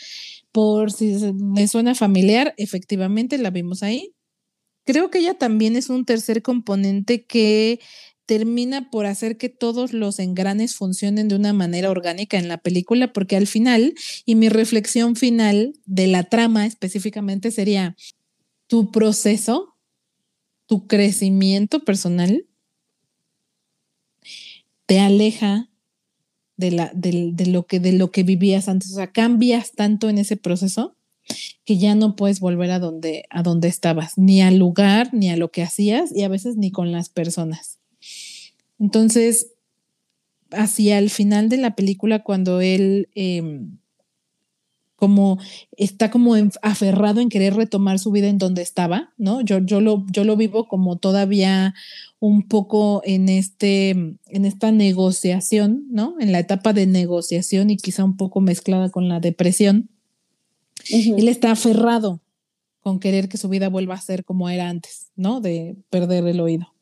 por 0.54 0.92
si 0.94 1.18
me 1.34 1.68
suena 1.68 1.96
familiar, 1.96 2.54
efectivamente 2.58 3.38
la 3.38 3.50
vimos 3.50 3.84
ahí. 3.84 4.14
Creo 4.86 5.10
que 5.10 5.20
ella 5.20 5.34
también 5.34 5.76
es 5.76 5.90
un 5.90 6.06
tercer 6.06 6.42
componente 6.42 7.26
que 7.26 7.80
termina 8.26 8.90
por 8.90 9.06
hacer 9.06 9.38
que 9.38 9.50
todos 9.50 9.94
los 9.94 10.20
engranes 10.20 10.76
funcionen 10.76 11.28
de 11.28 11.36
una 11.36 11.54
manera 11.54 11.90
orgánica 11.90 12.38
en 12.38 12.48
la 12.48 12.60
película, 12.60 13.12
porque 13.12 13.36
al 13.36 13.48
final, 13.48 13.96
y 14.26 14.36
mi 14.36 14.48
reflexión 14.48 15.16
final 15.16 15.74
de 15.86 16.08
la 16.08 16.24
trama 16.24 16.66
específicamente 16.66 17.52
sería, 17.52 17.98
tu 18.68 18.92
proceso, 18.92 19.76
tu 20.68 20.88
crecimiento 20.88 21.84
personal, 21.84 22.46
te 24.86 25.00
aleja 25.00 25.73
de, 26.58 26.72
la, 26.72 26.92
de, 26.94 27.46
lo 27.48 27.66
que, 27.66 27.80
de 27.80 27.94
lo 27.94 28.12
que 28.12 28.24
vivías 28.24 28.68
antes. 28.68 28.92
O 28.92 28.96
sea, 28.96 29.12
cambias 29.12 29.72
tanto 29.74 30.10
en 30.10 30.18
ese 30.18 30.38
proceso 30.38 30.96
que 31.66 31.78
ya 31.78 31.96
no 31.96 32.16
puedes 32.16 32.40
volver 32.40 32.72
a 32.72 32.80
donde, 32.80 33.26
a 33.30 33.44
donde 33.44 33.68
estabas, 33.68 34.18
ni 34.18 34.42
al 34.42 34.58
lugar, 34.58 35.14
ni 35.14 35.30
a 35.30 35.38
lo 35.38 35.52
que 35.52 35.64
hacías 35.64 36.12
y 36.14 36.24
a 36.24 36.28
veces 36.28 36.58
ni 36.58 36.72
con 36.72 36.92
las 36.92 37.10
personas. 37.10 37.80
Entonces, 38.80 39.54
hacia 40.52 40.98
el 40.98 41.10
final 41.10 41.50
de 41.50 41.58
la 41.58 41.76
película, 41.76 42.24
cuando 42.24 42.62
él 42.62 43.10
em, 43.16 43.78
como 45.04 45.38
está 45.76 46.10
como 46.10 46.34
aferrado 46.62 47.20
en 47.20 47.28
querer 47.28 47.56
retomar 47.56 48.00
su 48.00 48.10
vida 48.10 48.30
en 48.30 48.38
donde 48.38 48.62
estaba, 48.62 49.12
¿no? 49.18 49.42
Yo, 49.42 49.60
yo, 49.60 49.82
lo, 49.82 50.06
yo 50.10 50.24
lo 50.24 50.38
vivo 50.38 50.70
como 50.70 50.96
todavía 50.98 51.76
un 52.22 52.48
poco 52.48 53.02
en, 53.04 53.28
este, 53.28 53.90
en 53.90 54.46
esta 54.46 54.72
negociación, 54.72 55.88
¿no? 55.90 56.16
En 56.22 56.32
la 56.32 56.40
etapa 56.40 56.72
de 56.72 56.88
negociación 56.88 57.70
y 57.70 57.76
quizá 57.76 58.06
un 58.06 58.16
poco 58.16 58.40
mezclada 58.40 58.92
con 58.92 59.10
la 59.10 59.20
depresión. 59.20 59.90
Él 60.90 61.28
está 61.28 61.52
aferrado 61.52 62.22
con 62.80 63.02
querer 63.02 63.28
que 63.28 63.38
su 63.38 63.50
vida 63.50 63.68
vuelva 63.68 63.96
a 63.96 64.02
ser 64.02 64.24
como 64.24 64.48
era 64.48 64.70
antes, 64.70 65.12
¿no? 65.18 65.42
De 65.42 65.76
perder 65.90 66.26
el 66.28 66.40
oído. 66.40 66.74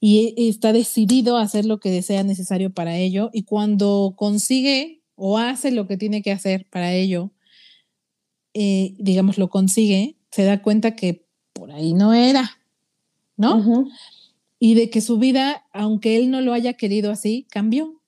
Y 0.00 0.32
está 0.48 0.72
decidido 0.72 1.36
a 1.36 1.42
hacer 1.42 1.66
lo 1.66 1.80
que 1.80 2.00
sea 2.00 2.22
necesario 2.22 2.72
para 2.72 2.96
ello 2.96 3.28
y 3.34 3.42
cuando 3.42 4.14
consigue 4.16 5.02
o 5.16 5.36
hace 5.36 5.70
lo 5.70 5.86
que 5.86 5.98
tiene 5.98 6.22
que 6.22 6.32
hacer 6.32 6.66
para 6.70 6.94
ello, 6.94 7.30
eh, 8.54 8.94
digamos, 8.98 9.38
lo 9.38 9.48
consigue, 9.48 10.16
se 10.30 10.44
da 10.44 10.62
cuenta 10.62 10.94
que 10.96 11.26
por 11.52 11.70
ahí 11.70 11.94
no 11.94 12.14
era, 12.14 12.58
¿no? 13.36 13.86
Y 14.58 14.74
de 14.74 14.90
que 14.90 15.00
su 15.00 15.18
vida, 15.18 15.64
aunque 15.72 16.16
él 16.16 16.30
no 16.30 16.40
lo 16.40 16.52
haya 16.52 16.74
querido 16.74 17.10
así, 17.10 17.46
cambió 17.50 18.00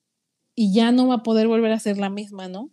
y 0.55 0.73
ya 0.73 0.91
no 0.91 1.07
va 1.07 1.15
a 1.15 1.23
poder 1.23 1.47
volver 1.47 1.71
a 1.71 1.79
ser 1.79 1.97
la 1.97 2.09
misma, 2.09 2.47
¿no? 2.47 2.71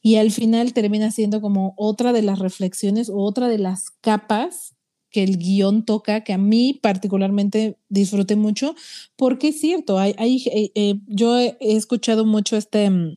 Y 0.00 0.16
al 0.16 0.30
final 0.30 0.72
termina 0.72 1.10
siendo 1.10 1.40
como 1.40 1.74
otra 1.76 2.12
de 2.12 2.22
las 2.22 2.38
reflexiones 2.38 3.08
o 3.08 3.18
otra 3.18 3.48
de 3.48 3.58
las 3.58 3.90
capas 4.00 4.74
que 5.10 5.22
el 5.24 5.38
guion 5.38 5.84
toca, 5.84 6.22
que 6.22 6.32
a 6.32 6.38
mí 6.38 6.78
particularmente 6.80 7.76
disfruté 7.88 8.36
mucho, 8.36 8.76
porque 9.16 9.48
es 9.48 9.60
cierto, 9.60 9.98
hay, 9.98 10.14
hay 10.18 10.44
eh, 10.46 10.70
eh, 10.74 11.00
yo 11.08 11.36
he 11.38 11.56
escuchado 11.60 12.24
mucho 12.24 12.56
este, 12.56 12.88
mm, 12.88 13.16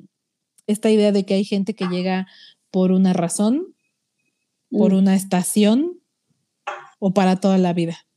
esta 0.65 0.89
idea 0.89 1.11
de 1.11 1.25
que 1.25 1.35
hay 1.35 1.43
gente 1.43 1.75
que 1.75 1.85
llega 1.85 2.27
por 2.73 2.91
una 2.91 3.13
razón, 3.13 3.75
por 4.71 4.93
mm. 4.93 4.97
una 4.97 5.15
estación 5.15 5.99
o 6.97 7.13
para 7.13 7.35
toda 7.39 7.59
la 7.59 7.71
vida. 7.71 8.07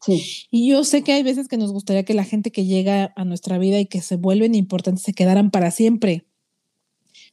Sí. 0.00 0.48
Y 0.50 0.68
yo 0.68 0.82
sé 0.82 1.04
que 1.04 1.12
hay 1.12 1.22
veces 1.22 1.46
que 1.46 1.56
nos 1.56 1.70
gustaría 1.70 2.04
que 2.04 2.12
la 2.12 2.24
gente 2.24 2.50
que 2.50 2.64
llega 2.64 3.12
a 3.14 3.24
nuestra 3.24 3.58
vida 3.58 3.78
y 3.78 3.86
que 3.86 4.02
se 4.02 4.16
vuelven 4.16 4.56
importantes 4.56 5.04
se 5.04 5.14
quedaran 5.14 5.52
para 5.52 5.70
siempre. 5.70 6.26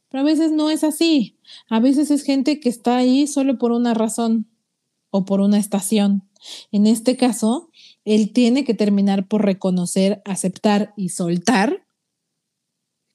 Pero 0.07 0.21
a 0.21 0.23
veces 0.23 0.51
no 0.51 0.69
es 0.69 0.83
así. 0.83 1.39
A 1.67 1.79
veces 1.79 2.11
es 2.11 2.21
gente 2.21 2.59
que 2.59 2.69
está 2.69 2.97
ahí 2.97 3.25
solo 3.25 3.57
por 3.57 3.71
una 3.71 3.95
razón 3.95 4.45
o 5.09 5.25
por 5.25 5.41
una 5.41 5.57
estación. 5.57 6.29
En 6.71 6.85
este 6.85 7.17
caso, 7.17 7.71
él 8.05 8.33
tiene 8.33 8.65
que 8.65 8.75
terminar 8.75 9.27
por 9.27 9.43
reconocer, 9.43 10.21
aceptar 10.25 10.93
y 10.95 11.09
soltar 11.09 11.87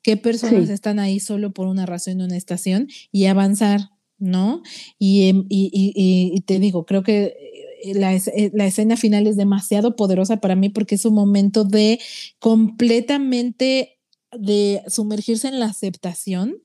qué 0.05 0.19
personas 0.19 0.69
están 0.69 1.01
ahí 1.01 1.19
solo 1.19 1.53
por 1.53 1.67
una 1.67 1.87
razón 1.87 2.21
en 2.21 2.27
una 2.27 2.37
estación 2.37 2.89
y 3.11 3.25
avanzar, 3.25 3.91
¿no? 4.19 4.63
Y, 4.99 5.29
em, 5.29 5.47
y, 5.49 6.41
te 6.43 6.59
digo, 6.59 6.85
creo 6.85 7.03
que 7.03 7.35
eh, 7.83 7.95
la, 7.95 8.15
eh, 8.15 8.51
la, 8.53 8.67
escena 8.67 8.97
final 8.99 9.27
es 9.27 9.37
demasiado 9.37 9.97
poderosa 9.97 10.37
para 10.37 10.57
mí 10.57 10.69
porque 10.69 10.95
es 10.95 11.07
un 11.07 11.15
momento 11.15 11.65
de 11.65 11.99
completamente 12.39 13.99
de 14.31 14.83
sumergirse 14.89 15.49
en 15.49 15.59
la 15.59 15.67
aceptación 15.67 16.59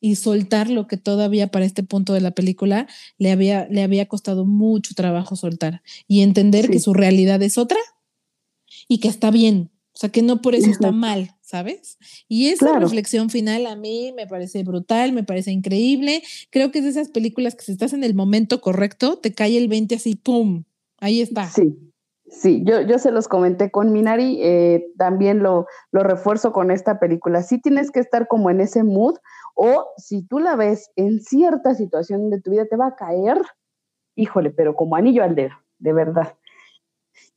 y 0.00 0.16
soltar 0.16 0.70
lo 0.70 0.86
que 0.86 0.96
todavía 0.96 1.48
para 1.48 1.66
este 1.66 1.82
punto 1.82 2.14
de 2.14 2.22
la 2.22 2.30
película 2.30 2.88
le 3.18 3.30
había, 3.30 3.68
le 3.68 3.82
había 3.82 4.06
costado 4.06 4.46
mucho 4.46 4.94
trabajo 4.94 5.36
soltar 5.36 5.82
y 6.08 6.22
entender 6.22 6.70
que 6.70 6.80
su 6.80 6.94
realidad 6.94 7.42
es 7.42 7.58
otra 7.58 7.78
y 8.88 8.98
que 8.98 9.08
está 9.08 9.30
bien, 9.30 9.71
o 9.94 9.98
sea, 9.98 10.08
que 10.08 10.22
no 10.22 10.40
por 10.40 10.54
eso 10.54 10.70
está 10.70 10.90
mal, 10.90 11.36
¿sabes? 11.42 11.98
Y 12.26 12.48
esa 12.48 12.78
reflexión 12.78 13.28
final 13.28 13.66
a 13.66 13.76
mí 13.76 14.12
me 14.16 14.26
parece 14.26 14.64
brutal, 14.64 15.12
me 15.12 15.22
parece 15.22 15.50
increíble. 15.50 16.22
Creo 16.50 16.72
que 16.72 16.78
es 16.78 16.84
de 16.84 16.90
esas 16.90 17.08
películas 17.08 17.54
que 17.54 17.62
si 17.62 17.72
estás 17.72 17.92
en 17.92 18.02
el 18.02 18.14
momento 18.14 18.62
correcto, 18.62 19.18
te 19.18 19.34
cae 19.34 19.58
el 19.58 19.68
20 19.68 19.96
así, 19.96 20.16
¡pum! 20.16 20.64
Ahí 20.98 21.20
está. 21.20 21.46
Sí. 21.46 21.78
Sí, 22.24 22.62
yo, 22.64 22.80
yo 22.80 22.98
se 22.98 23.12
los 23.12 23.28
comenté 23.28 23.70
con 23.70 23.92
Minari, 23.92 24.38
eh, 24.40 24.86
también 24.96 25.42
lo, 25.42 25.66
lo 25.90 26.02
refuerzo 26.02 26.54
con 26.54 26.70
esta 26.70 26.98
película. 26.98 27.42
Sí 27.42 27.60
tienes 27.60 27.90
que 27.90 28.00
estar 28.00 28.26
como 28.26 28.48
en 28.48 28.62
ese 28.62 28.84
mood, 28.84 29.16
o 29.54 29.88
si 29.98 30.22
tú 30.22 30.38
la 30.38 30.56
ves 30.56 30.90
en 30.96 31.20
cierta 31.20 31.74
situación 31.74 32.30
de 32.30 32.40
tu 32.40 32.52
vida, 32.52 32.64
te 32.64 32.76
va 32.76 32.86
a 32.86 32.96
caer, 32.96 33.42
híjole, 34.16 34.50
pero 34.50 34.74
como 34.74 34.96
anillo 34.96 35.22
al 35.22 35.34
dedo, 35.34 35.54
de 35.78 35.92
verdad. 35.92 36.34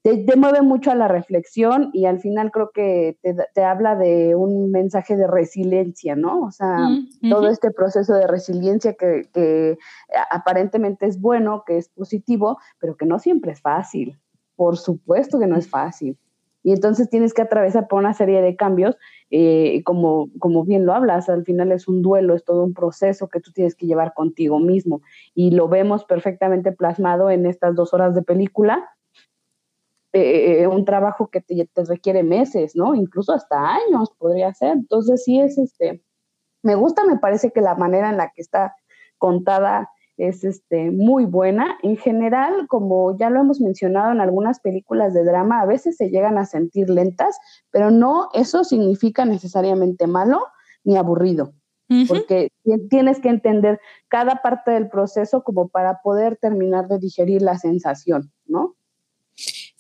Te, 0.02 0.24
mueve 0.36 0.62
mucho 0.62 0.92
a 0.92 0.96
la 0.96 1.08
reflexión 1.08 1.90
y 1.94 2.06
al 2.06 2.20
final 2.20 2.52
creo 2.52 2.72
que 2.74 3.18
te, 3.54 3.64
habla 3.64 3.96
de 3.96 4.36
un 4.36 4.72
mensaje 4.72 5.16
de 5.16 5.28
resiliencia, 5.28 6.16
¿no? 6.16 6.44
O 6.44 6.52
sea, 6.52 6.78
mm, 6.78 7.30
todo 7.30 7.48
este 7.48 7.72
proceso 7.72 8.14
de 8.14 8.28
resiliencia 8.28 8.94
que, 8.94 9.30
que 9.34 9.78
aparentemente 10.30 11.08
es 11.08 11.20
bueno, 11.20 11.64
que 11.66 11.78
es 11.78 11.90
positivo, 11.90 12.60
pero 12.80 12.96
que 12.96 13.06
no 13.06 13.20
siempre 13.20 13.52
es 13.52 13.62
fácil. 13.62 14.20
Por 14.56 14.78
supuesto 14.78 15.40
que 15.40 15.48
no 15.48 15.58
es 15.58 15.70
fácil 15.70 16.18
y 16.66 16.72
entonces 16.72 17.12
tienes 17.12 17.36
que 17.36 17.44
atravesar 17.44 17.88
por 17.88 18.00
una 18.00 18.16
serie 18.16 18.42
de 18.42 18.56
cambios, 18.56 18.98
eh, 19.30 19.84
como, 19.84 20.32
como 20.40 20.66
bien 20.66 20.88
lo 20.88 20.96
hablas, 20.96 21.30
al 21.30 21.46
final 21.46 21.72
es 21.72 21.88
un 21.88 22.02
duelo, 22.02 22.34
es 22.34 22.44
todo 22.44 22.64
un 22.64 22.74
proceso 22.74 23.28
que 23.28 23.40
tú 23.40 23.52
tienes 23.52 23.76
que 23.76 23.86
llevar 23.86 24.16
contigo 24.16 24.60
mismo 24.60 25.04
y 25.36 25.52
lo 25.52 25.68
vemos 25.68 26.06
perfectamente 26.06 26.72
plasmado 26.72 27.30
en 27.30 27.46
estas 27.46 27.76
dos 27.76 27.94
horas 27.94 28.16
de 28.16 28.24
película. 28.24 28.90
Eh, 30.16 30.62
eh, 30.62 30.68
un 30.68 30.86
trabajo 30.86 31.28
que 31.28 31.42
te, 31.42 31.70
te, 31.74 31.84
requiere 31.84 32.24
meses, 32.24 32.74
¿no? 32.74 32.96
Incluso 32.96 33.34
hasta 33.34 33.58
años 33.76 34.14
podría 34.18 34.54
ser. 34.54 34.72
Entonces 34.72 35.26
sí 35.26 35.42
es 35.42 35.58
este, 35.58 36.02
me 36.64 36.76
gusta, 36.76 37.04
me 37.04 37.18
parece 37.18 37.52
que 37.52 37.60
la 37.60 37.76
manera 37.76 38.10
en 38.10 38.16
la 38.16 38.32
que 38.34 38.42
está 38.42 38.78
contada 39.18 39.90
es 40.16 40.46
este, 40.46 40.90
muy 40.90 41.26
buena. 41.26 41.78
En 41.84 41.98
general, 41.98 42.66
como 42.70 43.18
ya 43.18 43.30
lo 43.30 43.42
hemos 43.42 43.60
mencionado 43.60 44.14
en 44.14 44.22
algunas 44.22 44.62
películas 44.62 45.14
de 45.14 45.26
drama, 45.26 45.60
a 45.60 45.66
veces 45.66 45.98
se 45.98 46.10
llegan 46.10 46.38
a 46.38 46.46
sentir 46.46 46.90
lentas, 46.90 47.38
pero 47.70 47.92
no 47.92 48.30
eso 48.34 48.64
significa 48.64 49.26
necesariamente 49.26 50.08
malo 50.08 50.48
ni 50.86 50.96
aburrido, 50.96 51.52
porque 52.08 52.52
tienes 52.90 53.20
que 53.20 53.28
entender 53.28 53.82
cada 54.08 54.42
parte 54.42 54.72
del 54.72 54.88
proceso 54.88 55.44
como 55.44 55.68
para 55.68 56.00
poder 56.02 56.38
terminar 56.38 56.88
de 56.88 57.00
digerir 57.00 57.42
la 57.42 57.58
sensación, 57.58 58.32
¿no? 58.46 58.76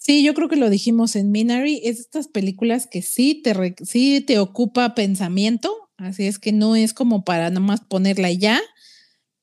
Sí, 0.05 0.23
yo 0.23 0.35
creo 0.35 0.47
que 0.47 0.55
lo 0.55 0.69
dijimos 0.69 1.15
en 1.15 1.31
Minari, 1.31 1.81
es 1.83 1.99
estas 1.99 2.27
películas 2.27 2.85
que 2.85 3.01
sí 3.01 3.41
te, 3.43 3.73
sí 3.83 4.21
te 4.21 4.37
ocupa 4.37 4.93
pensamiento, 4.93 5.89
así 5.97 6.27
es 6.27 6.37
que 6.37 6.51
no 6.51 6.75
es 6.75 6.93
como 6.93 7.23
para 7.23 7.49
nomás 7.49 7.81
ponerla 7.81 8.31
ya, 8.31 8.61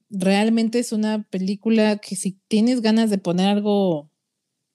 realmente 0.08 0.78
es 0.78 0.92
una 0.92 1.24
película 1.30 1.96
que 1.96 2.14
si 2.14 2.38
tienes 2.46 2.80
ganas 2.80 3.10
de 3.10 3.18
poner 3.18 3.48
algo 3.48 4.08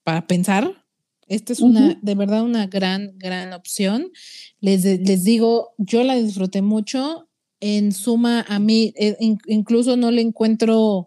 para 0.04 0.28
pensar, 0.28 0.84
esta 1.30 1.54
es 1.54 1.62
una, 1.62 1.98
de 2.02 2.16
verdad, 2.16 2.44
una 2.44 2.68
gran, 2.68 3.18
gran 3.18 3.54
opción. 3.54 4.12
Les, 4.60 4.84
les 4.84 5.24
digo, 5.24 5.74
yo 5.78 6.04
la 6.04 6.16
disfruté 6.16 6.62
mucho. 6.62 7.30
En 7.62 7.94
suma, 7.94 8.46
a 8.48 8.60
mí 8.60 8.94
eh, 8.98 9.18
incluso 9.48 9.96
no 9.96 10.12
le 10.12 10.22
encuentro, 10.22 11.07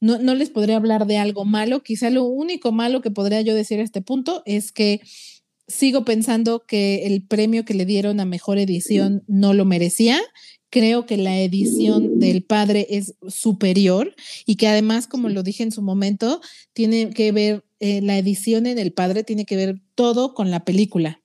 no, 0.00 0.18
no 0.18 0.34
les 0.34 0.50
podría 0.50 0.76
hablar 0.76 1.06
de 1.06 1.18
algo 1.18 1.44
malo. 1.44 1.82
Quizá 1.82 2.10
lo 2.10 2.24
único 2.24 2.72
malo 2.72 3.02
que 3.02 3.10
podría 3.10 3.40
yo 3.42 3.54
decir 3.54 3.80
a 3.80 3.84
este 3.84 4.02
punto 4.02 4.42
es 4.46 4.72
que 4.72 5.00
sigo 5.68 6.04
pensando 6.04 6.64
que 6.66 7.06
el 7.06 7.26
premio 7.26 7.64
que 7.64 7.74
le 7.74 7.86
dieron 7.86 8.18
a 8.18 8.24
mejor 8.24 8.58
edición 8.58 9.22
no 9.28 9.54
lo 9.54 9.64
merecía 9.64 10.20
creo 10.70 11.04
que 11.04 11.16
la 11.16 11.38
edición 11.40 12.20
del 12.20 12.44
padre 12.44 12.86
es 12.90 13.16
superior 13.28 14.14
y 14.46 14.56
que 14.56 14.68
además, 14.68 15.06
como 15.06 15.28
lo 15.28 15.42
dije 15.42 15.64
en 15.64 15.72
su 15.72 15.82
momento, 15.82 16.40
tiene 16.72 17.10
que 17.10 17.32
ver, 17.32 17.64
eh, 17.80 18.00
la 18.00 18.16
edición 18.16 18.66
en 18.66 18.78
el 18.78 18.92
padre 18.92 19.24
tiene 19.24 19.44
que 19.44 19.56
ver 19.56 19.80
todo 19.96 20.32
con 20.32 20.50
la 20.50 20.64
película. 20.64 21.20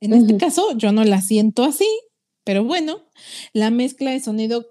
En 0.00 0.12
este 0.12 0.36
caso, 0.36 0.76
yo 0.76 0.92
no 0.92 1.04
la 1.04 1.22
siento 1.22 1.64
así, 1.64 1.88
pero 2.44 2.64
bueno, 2.64 3.08
la 3.52 3.70
mezcla 3.70 4.10
de 4.10 4.20
sonido 4.20 4.66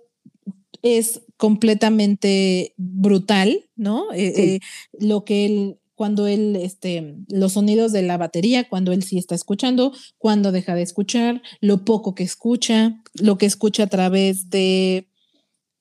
es 0.82 1.22
completamente 1.38 2.74
brutal, 2.78 3.66
¿no? 3.76 4.12
Eh, 4.14 4.34
eh, 4.36 4.60
lo 5.00 5.24
que 5.24 5.46
él 5.46 5.78
cuando 5.98 6.28
él, 6.28 6.56
este, 6.56 7.16
los 7.28 7.54
sonidos 7.54 7.92
de 7.92 8.04
la 8.04 8.18
batería, 8.18 8.70
cuando 8.70 8.92
él 8.92 9.02
sí 9.02 9.18
está 9.18 9.34
escuchando, 9.34 9.92
cuando 10.20 10.52
deja 10.52 10.76
de 10.76 10.84
escuchar, 10.84 11.42
lo 11.60 11.86
poco 11.86 12.14
que 12.14 12.22
escucha, 12.22 13.02
lo 13.16 13.40
que 13.40 13.48
escucha 13.48 13.84
a 13.84 13.88
través 13.88 14.52
de 14.52 15.10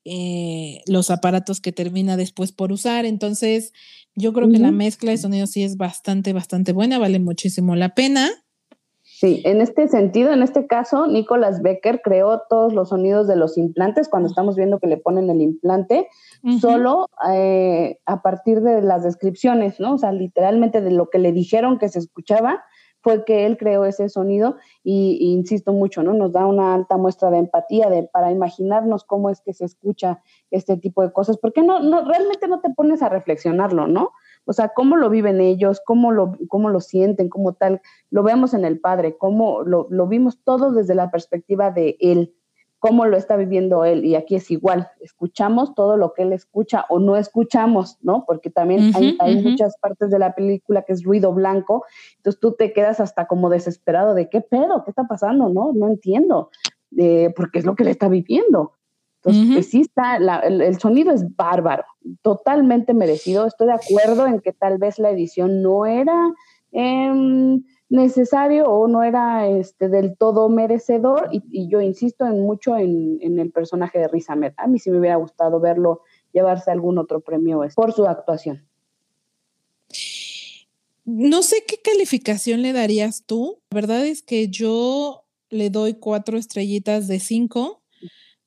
eh, 0.07 0.81
los 0.87 1.11
aparatos 1.11 1.61
que 1.61 1.71
termina 1.71 2.17
después 2.17 2.53
por 2.53 2.73
usar. 2.73 3.05
Entonces, 3.05 3.75
yo 4.15 4.33
creo 4.33 4.49
que 4.49 4.59
la 4.59 4.73
mezcla 4.73 5.11
de 5.11 5.19
sonidos 5.19 5.51
sí 5.51 5.65
es 5.65 5.77
bastante, 5.77 6.33
bastante 6.33 6.73
buena, 6.73 6.99
vale 6.99 7.19
muchísimo 7.19 7.77
la 7.77 7.95
pena. 7.95 8.31
Sí, 9.19 9.41
en 9.47 9.63
este 9.63 9.89
sentido, 9.89 10.31
en 10.31 10.43
este 10.43 10.67
caso, 10.67 11.07
Nicolas 11.07 11.63
Becker 11.63 12.03
creó 12.03 12.43
todos 12.51 12.75
los 12.75 12.91
sonidos 12.91 13.27
de 13.27 13.35
los 13.35 13.57
implantes 13.57 14.11
cuando 14.11 14.29
estamos 14.29 14.57
viendo 14.57 14.79
que 14.79 14.89
le 14.89 14.99
ponen 14.99 15.31
el 15.31 15.41
implante, 15.41 16.07
solo 16.61 17.09
eh, 17.33 17.99
a 18.05 18.21
partir 18.21 18.61
de 18.61 18.83
las 18.83 19.05
descripciones, 19.05 19.81
¿no? 19.81 19.95
O 19.95 19.99
sea, 19.99 20.13
literalmente 20.13 20.83
de 20.83 20.91
lo 20.91 21.09
que 21.09 21.19
le 21.19 21.33
dijeron 21.33 21.79
que 21.79 21.89
se 21.89 21.99
escuchaba, 21.99 22.63
fue 23.01 23.25
que 23.25 23.47
él 23.47 23.57
creó 23.57 23.87
ese 23.87 24.11
sonido 24.11 24.57
y, 24.85 25.17
insisto 25.33 25.73
mucho, 25.73 26.03
¿no? 26.03 26.13
Nos 26.13 26.33
da 26.33 26.45
una 26.45 26.75
alta 26.75 26.99
muestra 26.99 27.31
de 27.31 27.39
empatía 27.39 27.89
de, 27.89 28.03
para 28.03 28.33
imaginarnos 28.33 29.05
cómo 29.05 29.31
es 29.31 29.41
que 29.41 29.55
se 29.55 29.65
escucha 29.65 30.21
este 30.51 30.77
tipo 30.77 31.01
de 31.01 31.11
cosas, 31.11 31.39
porque 31.39 31.63
no, 31.63 31.81
no, 31.81 32.05
realmente 32.05 32.49
no 32.49 32.61
te 32.61 32.69
pones 32.69 33.01
a 33.01 33.09
reflexionarlo, 33.09 33.87
¿no? 33.87 34.11
O 34.47 34.53
sea, 34.53 34.69
cómo 34.69 34.97
lo 34.97 35.11
viven 35.11 35.41
ellos, 35.41 35.83
cómo 35.85 36.13
lo, 36.13 36.39
cómo 36.49 36.71
lo 36.71 36.81
sienten, 36.81 37.29
cómo 37.29 37.53
tal, 37.53 37.83
lo 38.11 38.23
vemos 38.23 38.55
en 38.55 38.65
el 38.65 38.79
padre, 38.79 39.17
cómo 39.19 39.63
lo, 39.63 39.89
lo 39.91 40.07
vimos 40.07 40.39
todo 40.43 40.73
desde 40.73 40.95
la 40.95 41.11
perspectiva 41.11 41.71
de 41.71 41.97
él. 42.01 42.33
cómo 42.79 43.07
lo 43.07 43.17
está 43.17 43.37
viviendo 43.37 43.85
él. 43.85 44.05
Y 44.05 44.15
aquí 44.15 44.37
es 44.37 44.51
igual, 44.51 44.89
escuchamos 45.01 45.75
todo 45.75 45.97
lo 45.97 46.13
que 46.13 46.23
él 46.23 46.33
escucha 46.33 46.85
o 46.89 47.01
no 47.01 47.17
escuchamos, 47.17 47.99
¿no? 48.03 48.25
Porque 48.25 48.49
también 48.49 48.93
hay, 48.95 49.43
muchas 49.43 49.77
partes 49.79 50.11
de 50.11 50.21
la 50.21 50.35
película 50.35 50.83
que 50.83 50.93
es 50.93 51.03
ruido 51.03 51.33
blanco, 51.33 51.85
entonces 52.19 52.39
tú 52.39 52.53
te 52.53 52.73
quedas 52.73 53.01
hasta 53.01 53.27
como 53.27 53.49
desesperado 53.49 54.15
de 54.15 54.29
qué 54.29 54.41
pedo, 54.41 54.85
qué 54.85 54.91
está 54.91 55.05
pasando, 55.09 55.49
¿no? 55.49 55.73
No 55.73 55.89
entiendo, 55.89 56.51
eh, 56.97 57.33
porque 57.35 57.59
es 57.59 57.65
lo 57.65 57.75
que 57.75 57.83
él 57.83 57.89
está 57.89 58.09
viviendo. 58.09 58.76
Entonces, 59.27 59.55
pues 59.55 59.71
sí 59.71 59.81
está, 59.81 60.19
el, 60.45 60.79
sonido 60.79 61.13
es 61.13 61.25
bárbaro, 61.35 61.85
totalmente 62.23 62.95
merecido. 62.95 63.45
Estoy 63.45 63.67
de 63.67 63.73
acuerdo 63.73 64.27
en 64.27 64.41
que 64.41 64.53
tal 64.53 64.79
vez 64.79 65.01
la 65.01 65.11
edición 65.11 65.63
no 65.63 65.85
era 65.85 66.33
em, 66.71 67.65
necesario 67.89 68.67
o 68.67 68.87
no 68.87 69.03
era 69.03 69.49
este, 69.49 69.89
del 69.89 70.17
todo 70.17 70.49
merecedor 70.49 71.29
y, 71.33 71.69
yo 71.69 71.81
insisto 71.81 72.25
en 72.25 72.43
mucho 72.43 72.77
en, 72.77 73.39
el 73.41 73.51
personaje 73.51 73.99
de 73.99 74.07
Riz 74.07 74.31
Ahmed. 74.31 74.53
A 74.59 74.69
mí 74.69 74.79
sí 74.79 74.91
me 74.91 75.01
hubiera 75.01 75.17
gustado 75.17 75.59
verlo 75.59 76.03
llevarse 76.33 76.71
algún 76.71 76.99
otro 76.99 77.21
premio 77.21 77.61
por 77.75 77.93
su 77.93 78.07
actuación. 78.07 78.65
No 81.05 81.43
sé 81.43 81.65
qué 81.67 81.79
calificación 81.83 82.63
le 82.63 82.73
darías 82.73 83.25
tú. 83.27 83.59
La 83.71 83.77
verdad 83.81 84.07
es 84.07 84.23
que 84.23 84.49
yo 84.49 85.25
le 85.51 85.71
doy 85.71 85.95
cuatro 85.95 86.39
estrellitas 86.39 87.09
de 87.09 87.19
cinco. 87.19 87.83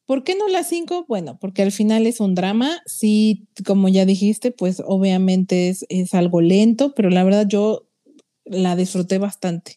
¿Por 0.09 0.23
qué 0.23 0.33
no 0.35 0.47
las 0.47 0.67
cinco? 0.67 1.05
Bueno, 1.07 1.37
porque 1.39 1.61
al 1.61 1.71
final 1.71 2.07
es 2.07 2.19
un 2.19 2.33
drama. 2.33 2.79
Sí, 2.87 3.47
como 3.63 3.89
ya 3.89 4.05
dijiste, 4.05 4.49
pues 4.49 4.81
obviamente 4.83 5.69
es, 5.69 5.85
es 5.87 6.15
algo 6.15 6.41
lento, 6.41 6.95
pero 6.95 7.11
la 7.11 7.23
verdad 7.23 7.45
yo 7.47 7.83
la 8.43 8.75
disfruté 8.75 9.19
bastante. 9.19 9.75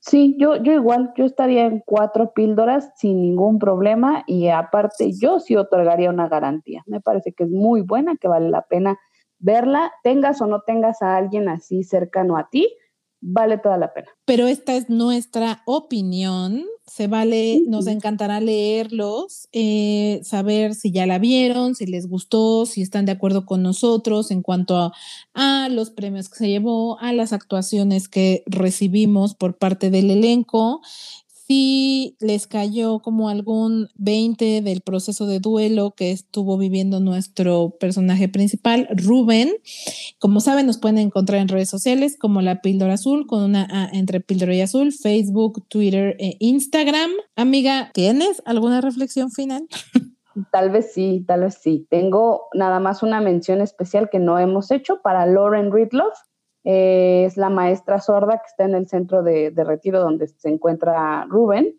Sí, 0.00 0.34
yo, 0.40 0.60
yo 0.60 0.72
igual, 0.72 1.12
yo 1.16 1.24
estaría 1.24 1.66
en 1.66 1.84
cuatro 1.86 2.32
píldoras 2.32 2.90
sin 2.96 3.22
ningún 3.22 3.60
problema 3.60 4.24
y 4.26 4.48
aparte 4.48 5.12
yo 5.16 5.38
sí 5.38 5.54
otorgaría 5.54 6.10
una 6.10 6.28
garantía. 6.28 6.82
Me 6.86 7.00
parece 7.00 7.32
que 7.32 7.44
es 7.44 7.50
muy 7.50 7.82
buena, 7.82 8.16
que 8.20 8.26
vale 8.26 8.50
la 8.50 8.62
pena 8.62 8.98
verla, 9.38 9.92
tengas 10.02 10.42
o 10.42 10.48
no 10.48 10.62
tengas 10.62 11.00
a 11.00 11.16
alguien 11.16 11.48
así 11.48 11.84
cercano 11.84 12.36
a 12.36 12.48
ti, 12.50 12.76
vale 13.20 13.58
toda 13.58 13.78
la 13.78 13.92
pena. 13.92 14.08
Pero 14.24 14.48
esta 14.48 14.74
es 14.74 14.90
nuestra 14.90 15.62
opinión 15.64 16.64
se 16.86 17.08
vale, 17.08 17.62
nos 17.66 17.88
encantará 17.88 18.40
leerlos, 18.40 19.48
eh, 19.52 20.20
saber 20.22 20.74
si 20.74 20.92
ya 20.92 21.04
la 21.04 21.18
vieron, 21.18 21.74
si 21.74 21.84
les 21.86 22.08
gustó, 22.08 22.64
si 22.64 22.80
están 22.80 23.06
de 23.06 23.12
acuerdo 23.12 23.44
con 23.44 23.62
nosotros 23.62 24.30
en 24.30 24.42
cuanto 24.42 24.92
a, 25.34 25.68
los 25.68 25.90
premios 25.90 26.28
que 26.28 26.38
se 26.38 26.48
llevó, 26.48 26.98
a 27.00 27.12
las 27.12 27.32
actuaciones 27.32 28.08
que 28.08 28.44
recibimos 28.46 29.34
por 29.34 29.58
parte 29.58 29.90
del 29.90 30.10
elenco 30.10 30.80
si 31.46 32.16
les 32.20 32.46
cayó 32.46 32.98
como 33.00 33.28
algún 33.28 33.88
20 33.94 34.62
del 34.62 34.80
proceso 34.80 35.26
de 35.26 35.38
duelo 35.38 35.92
que 35.96 36.10
estuvo 36.10 36.58
viviendo 36.58 36.98
nuestro 36.98 37.76
personaje 37.78 38.28
principal, 38.28 38.88
Rubén. 38.90 39.52
Como 40.18 40.40
saben, 40.40 40.66
nos 40.66 40.78
pueden 40.78 40.98
encontrar 40.98 41.40
en 41.40 41.48
redes 41.48 41.70
sociales 41.70 42.16
como 42.18 42.42
La 42.42 42.60
Píldora 42.60 42.94
Azul, 42.94 43.26
con 43.26 43.42
una 43.42 43.66
A 43.70 43.88
entre 43.92 44.20
Píldora 44.20 44.54
y 44.54 44.60
Azul, 44.60 44.92
Facebook, 44.92 45.64
Twitter 45.68 46.16
e 46.18 46.36
Instagram. 46.40 47.10
Amiga, 47.36 47.90
¿tienes 47.94 48.42
alguna 48.44 48.80
reflexión 48.80 49.30
final? 49.30 49.66
Tal 50.52 50.70
vez 50.70 50.92
sí, 50.92 51.24
tal 51.26 51.40
vez 51.40 51.54
sí. 51.54 51.86
Tengo 51.88 52.48
nada 52.52 52.78
más 52.78 53.02
una 53.02 53.22
mención 53.22 53.62
especial 53.62 54.10
que 54.10 54.18
no 54.18 54.38
hemos 54.38 54.70
hecho 54.70 55.00
para 55.00 55.24
Lauren 55.24 55.72
Ridloff, 55.72 56.14
es 56.68 57.36
la 57.36 57.48
maestra 57.48 58.00
sorda 58.00 58.38
que 58.38 58.46
está 58.48 58.64
en 58.64 58.74
el 58.74 58.88
centro 58.88 59.22
de, 59.22 59.52
retiro 59.54 60.00
donde 60.00 60.26
se 60.26 60.48
encuentra 60.48 61.24
Rubén. 61.26 61.78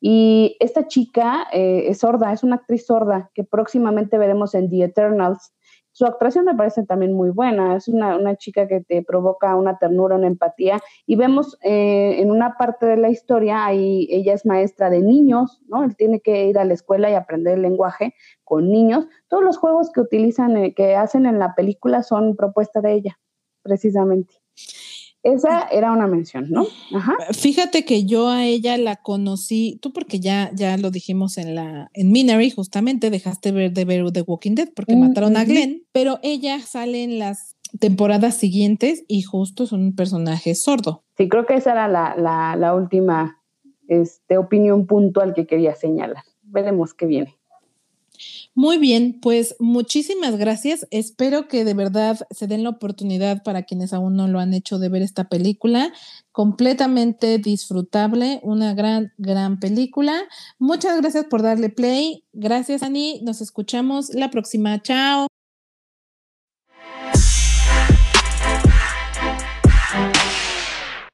Y 0.00 0.54
esta 0.60 0.86
chica 0.86 1.46
eh, 1.50 1.84
es 1.88 2.00
sorda, 2.00 2.32
es 2.32 2.44
una 2.44 2.56
actriz 2.56 2.86
sorda 2.86 3.30
que 3.34 3.42
próximamente 3.42 4.18
veremos 4.18 4.54
en 4.54 4.68
The 4.68 4.84
Eternals. 4.84 5.54
Su 5.92 6.04
actuación 6.04 6.44
me 6.44 6.54
parece 6.54 6.84
también 6.84 7.14
muy 7.14 7.30
buena, 7.30 7.74
es 7.74 7.88
una, 7.88 8.36
chica 8.36 8.68
que 8.68 8.82
te 8.82 9.02
provoca 9.02 9.56
una 9.56 9.78
ternura, 9.78 10.16
una 10.16 10.26
empatía. 10.26 10.78
Y 11.06 11.16
vemos 11.16 11.56
eh, 11.62 12.20
en 12.20 12.30
una 12.30 12.58
parte 12.58 12.84
de 12.84 12.98
la 12.98 13.08
historia, 13.08 13.64
ahí 13.64 14.08
ella 14.10 14.34
es 14.34 14.44
maestra 14.44 14.90
de 14.90 15.00
niños, 15.00 15.62
¿no? 15.68 15.84
Él 15.84 15.96
tiene 15.96 16.20
que 16.20 16.44
ir 16.44 16.58
a 16.58 16.66
la 16.66 16.74
escuela 16.74 17.10
y 17.10 17.14
aprender 17.14 17.54
el 17.54 17.62
lenguaje 17.62 18.14
con 18.44 18.70
niños. 18.70 19.06
Todos 19.28 19.42
los 19.42 19.56
juegos 19.56 19.90
que 19.90 20.02
utilizan, 20.02 20.54
eh, 20.58 20.74
que 20.74 20.96
hacen 20.96 21.24
en 21.24 21.38
la 21.38 21.54
película 21.54 22.02
son 22.02 22.36
propuesta 22.36 22.82
de 22.82 22.92
ella 22.92 23.18
precisamente. 23.68 24.34
Esa 25.22 25.62
era 25.68 25.92
una 25.92 26.06
mención, 26.06 26.46
¿no? 26.48 26.66
Fíjate 27.32 27.84
que 27.84 28.06
yo 28.06 28.28
a 28.28 28.46
ella 28.46 28.78
la 28.78 28.96
conocí, 28.96 29.78
tú 29.82 29.92
porque 29.92 30.20
ya, 30.20 30.50
ya 30.54 30.76
lo 30.78 30.90
dijimos 30.90 31.36
en 31.38 31.54
la, 31.54 31.90
en 31.92 32.12
Minary, 32.12 32.50
justamente 32.50 33.10
dejaste 33.10 33.52
ver 33.52 33.72
de 33.72 33.84
ver 33.84 34.10
The 34.12 34.22
Walking 34.22 34.54
Dead 34.54 34.68
porque 34.74 34.96
mm, 34.96 35.00
mataron 35.00 35.36
a 35.36 35.44
Glenn, 35.44 35.82
pero 35.92 36.18
ella 36.22 36.60
sale 36.60 37.02
en 37.02 37.18
las 37.18 37.56
temporadas 37.80 38.36
siguientes 38.36 39.04
y 39.08 39.22
justo 39.22 39.64
es 39.64 39.72
un 39.72 39.94
personaje 39.94 40.54
sordo. 40.54 41.04
Sí, 41.16 41.28
creo 41.28 41.46
que 41.46 41.54
esa 41.54 41.72
era 41.72 41.88
la, 41.88 42.56
la 42.56 42.74
última 42.74 43.42
este, 43.88 44.38
opinión 44.38 44.86
puntual 44.86 45.34
que 45.34 45.46
quería 45.46 45.74
señalar. 45.74 46.22
Veremos 46.42 46.94
qué 46.94 47.06
viene. 47.06 47.37
Muy 48.54 48.78
bien, 48.78 49.18
pues 49.20 49.56
muchísimas 49.58 50.36
gracias. 50.36 50.86
Espero 50.90 51.48
que 51.48 51.64
de 51.64 51.74
verdad 51.74 52.18
se 52.30 52.46
den 52.46 52.62
la 52.64 52.70
oportunidad 52.70 53.42
para 53.42 53.62
quienes 53.62 53.92
aún 53.92 54.16
no 54.16 54.28
lo 54.28 54.40
han 54.40 54.54
hecho 54.54 54.78
de 54.78 54.88
ver 54.88 55.02
esta 55.02 55.28
película. 55.28 55.92
Completamente 56.32 57.38
disfrutable, 57.38 58.40
una 58.42 58.74
gran, 58.74 59.12
gran 59.18 59.60
película. 59.60 60.20
Muchas 60.58 61.00
gracias 61.00 61.26
por 61.26 61.42
darle 61.42 61.68
play. 61.68 62.24
Gracias, 62.32 62.82
Ani. 62.82 63.20
Nos 63.22 63.40
escuchamos 63.40 64.14
la 64.14 64.30
próxima. 64.30 64.80
Chao. 64.82 65.28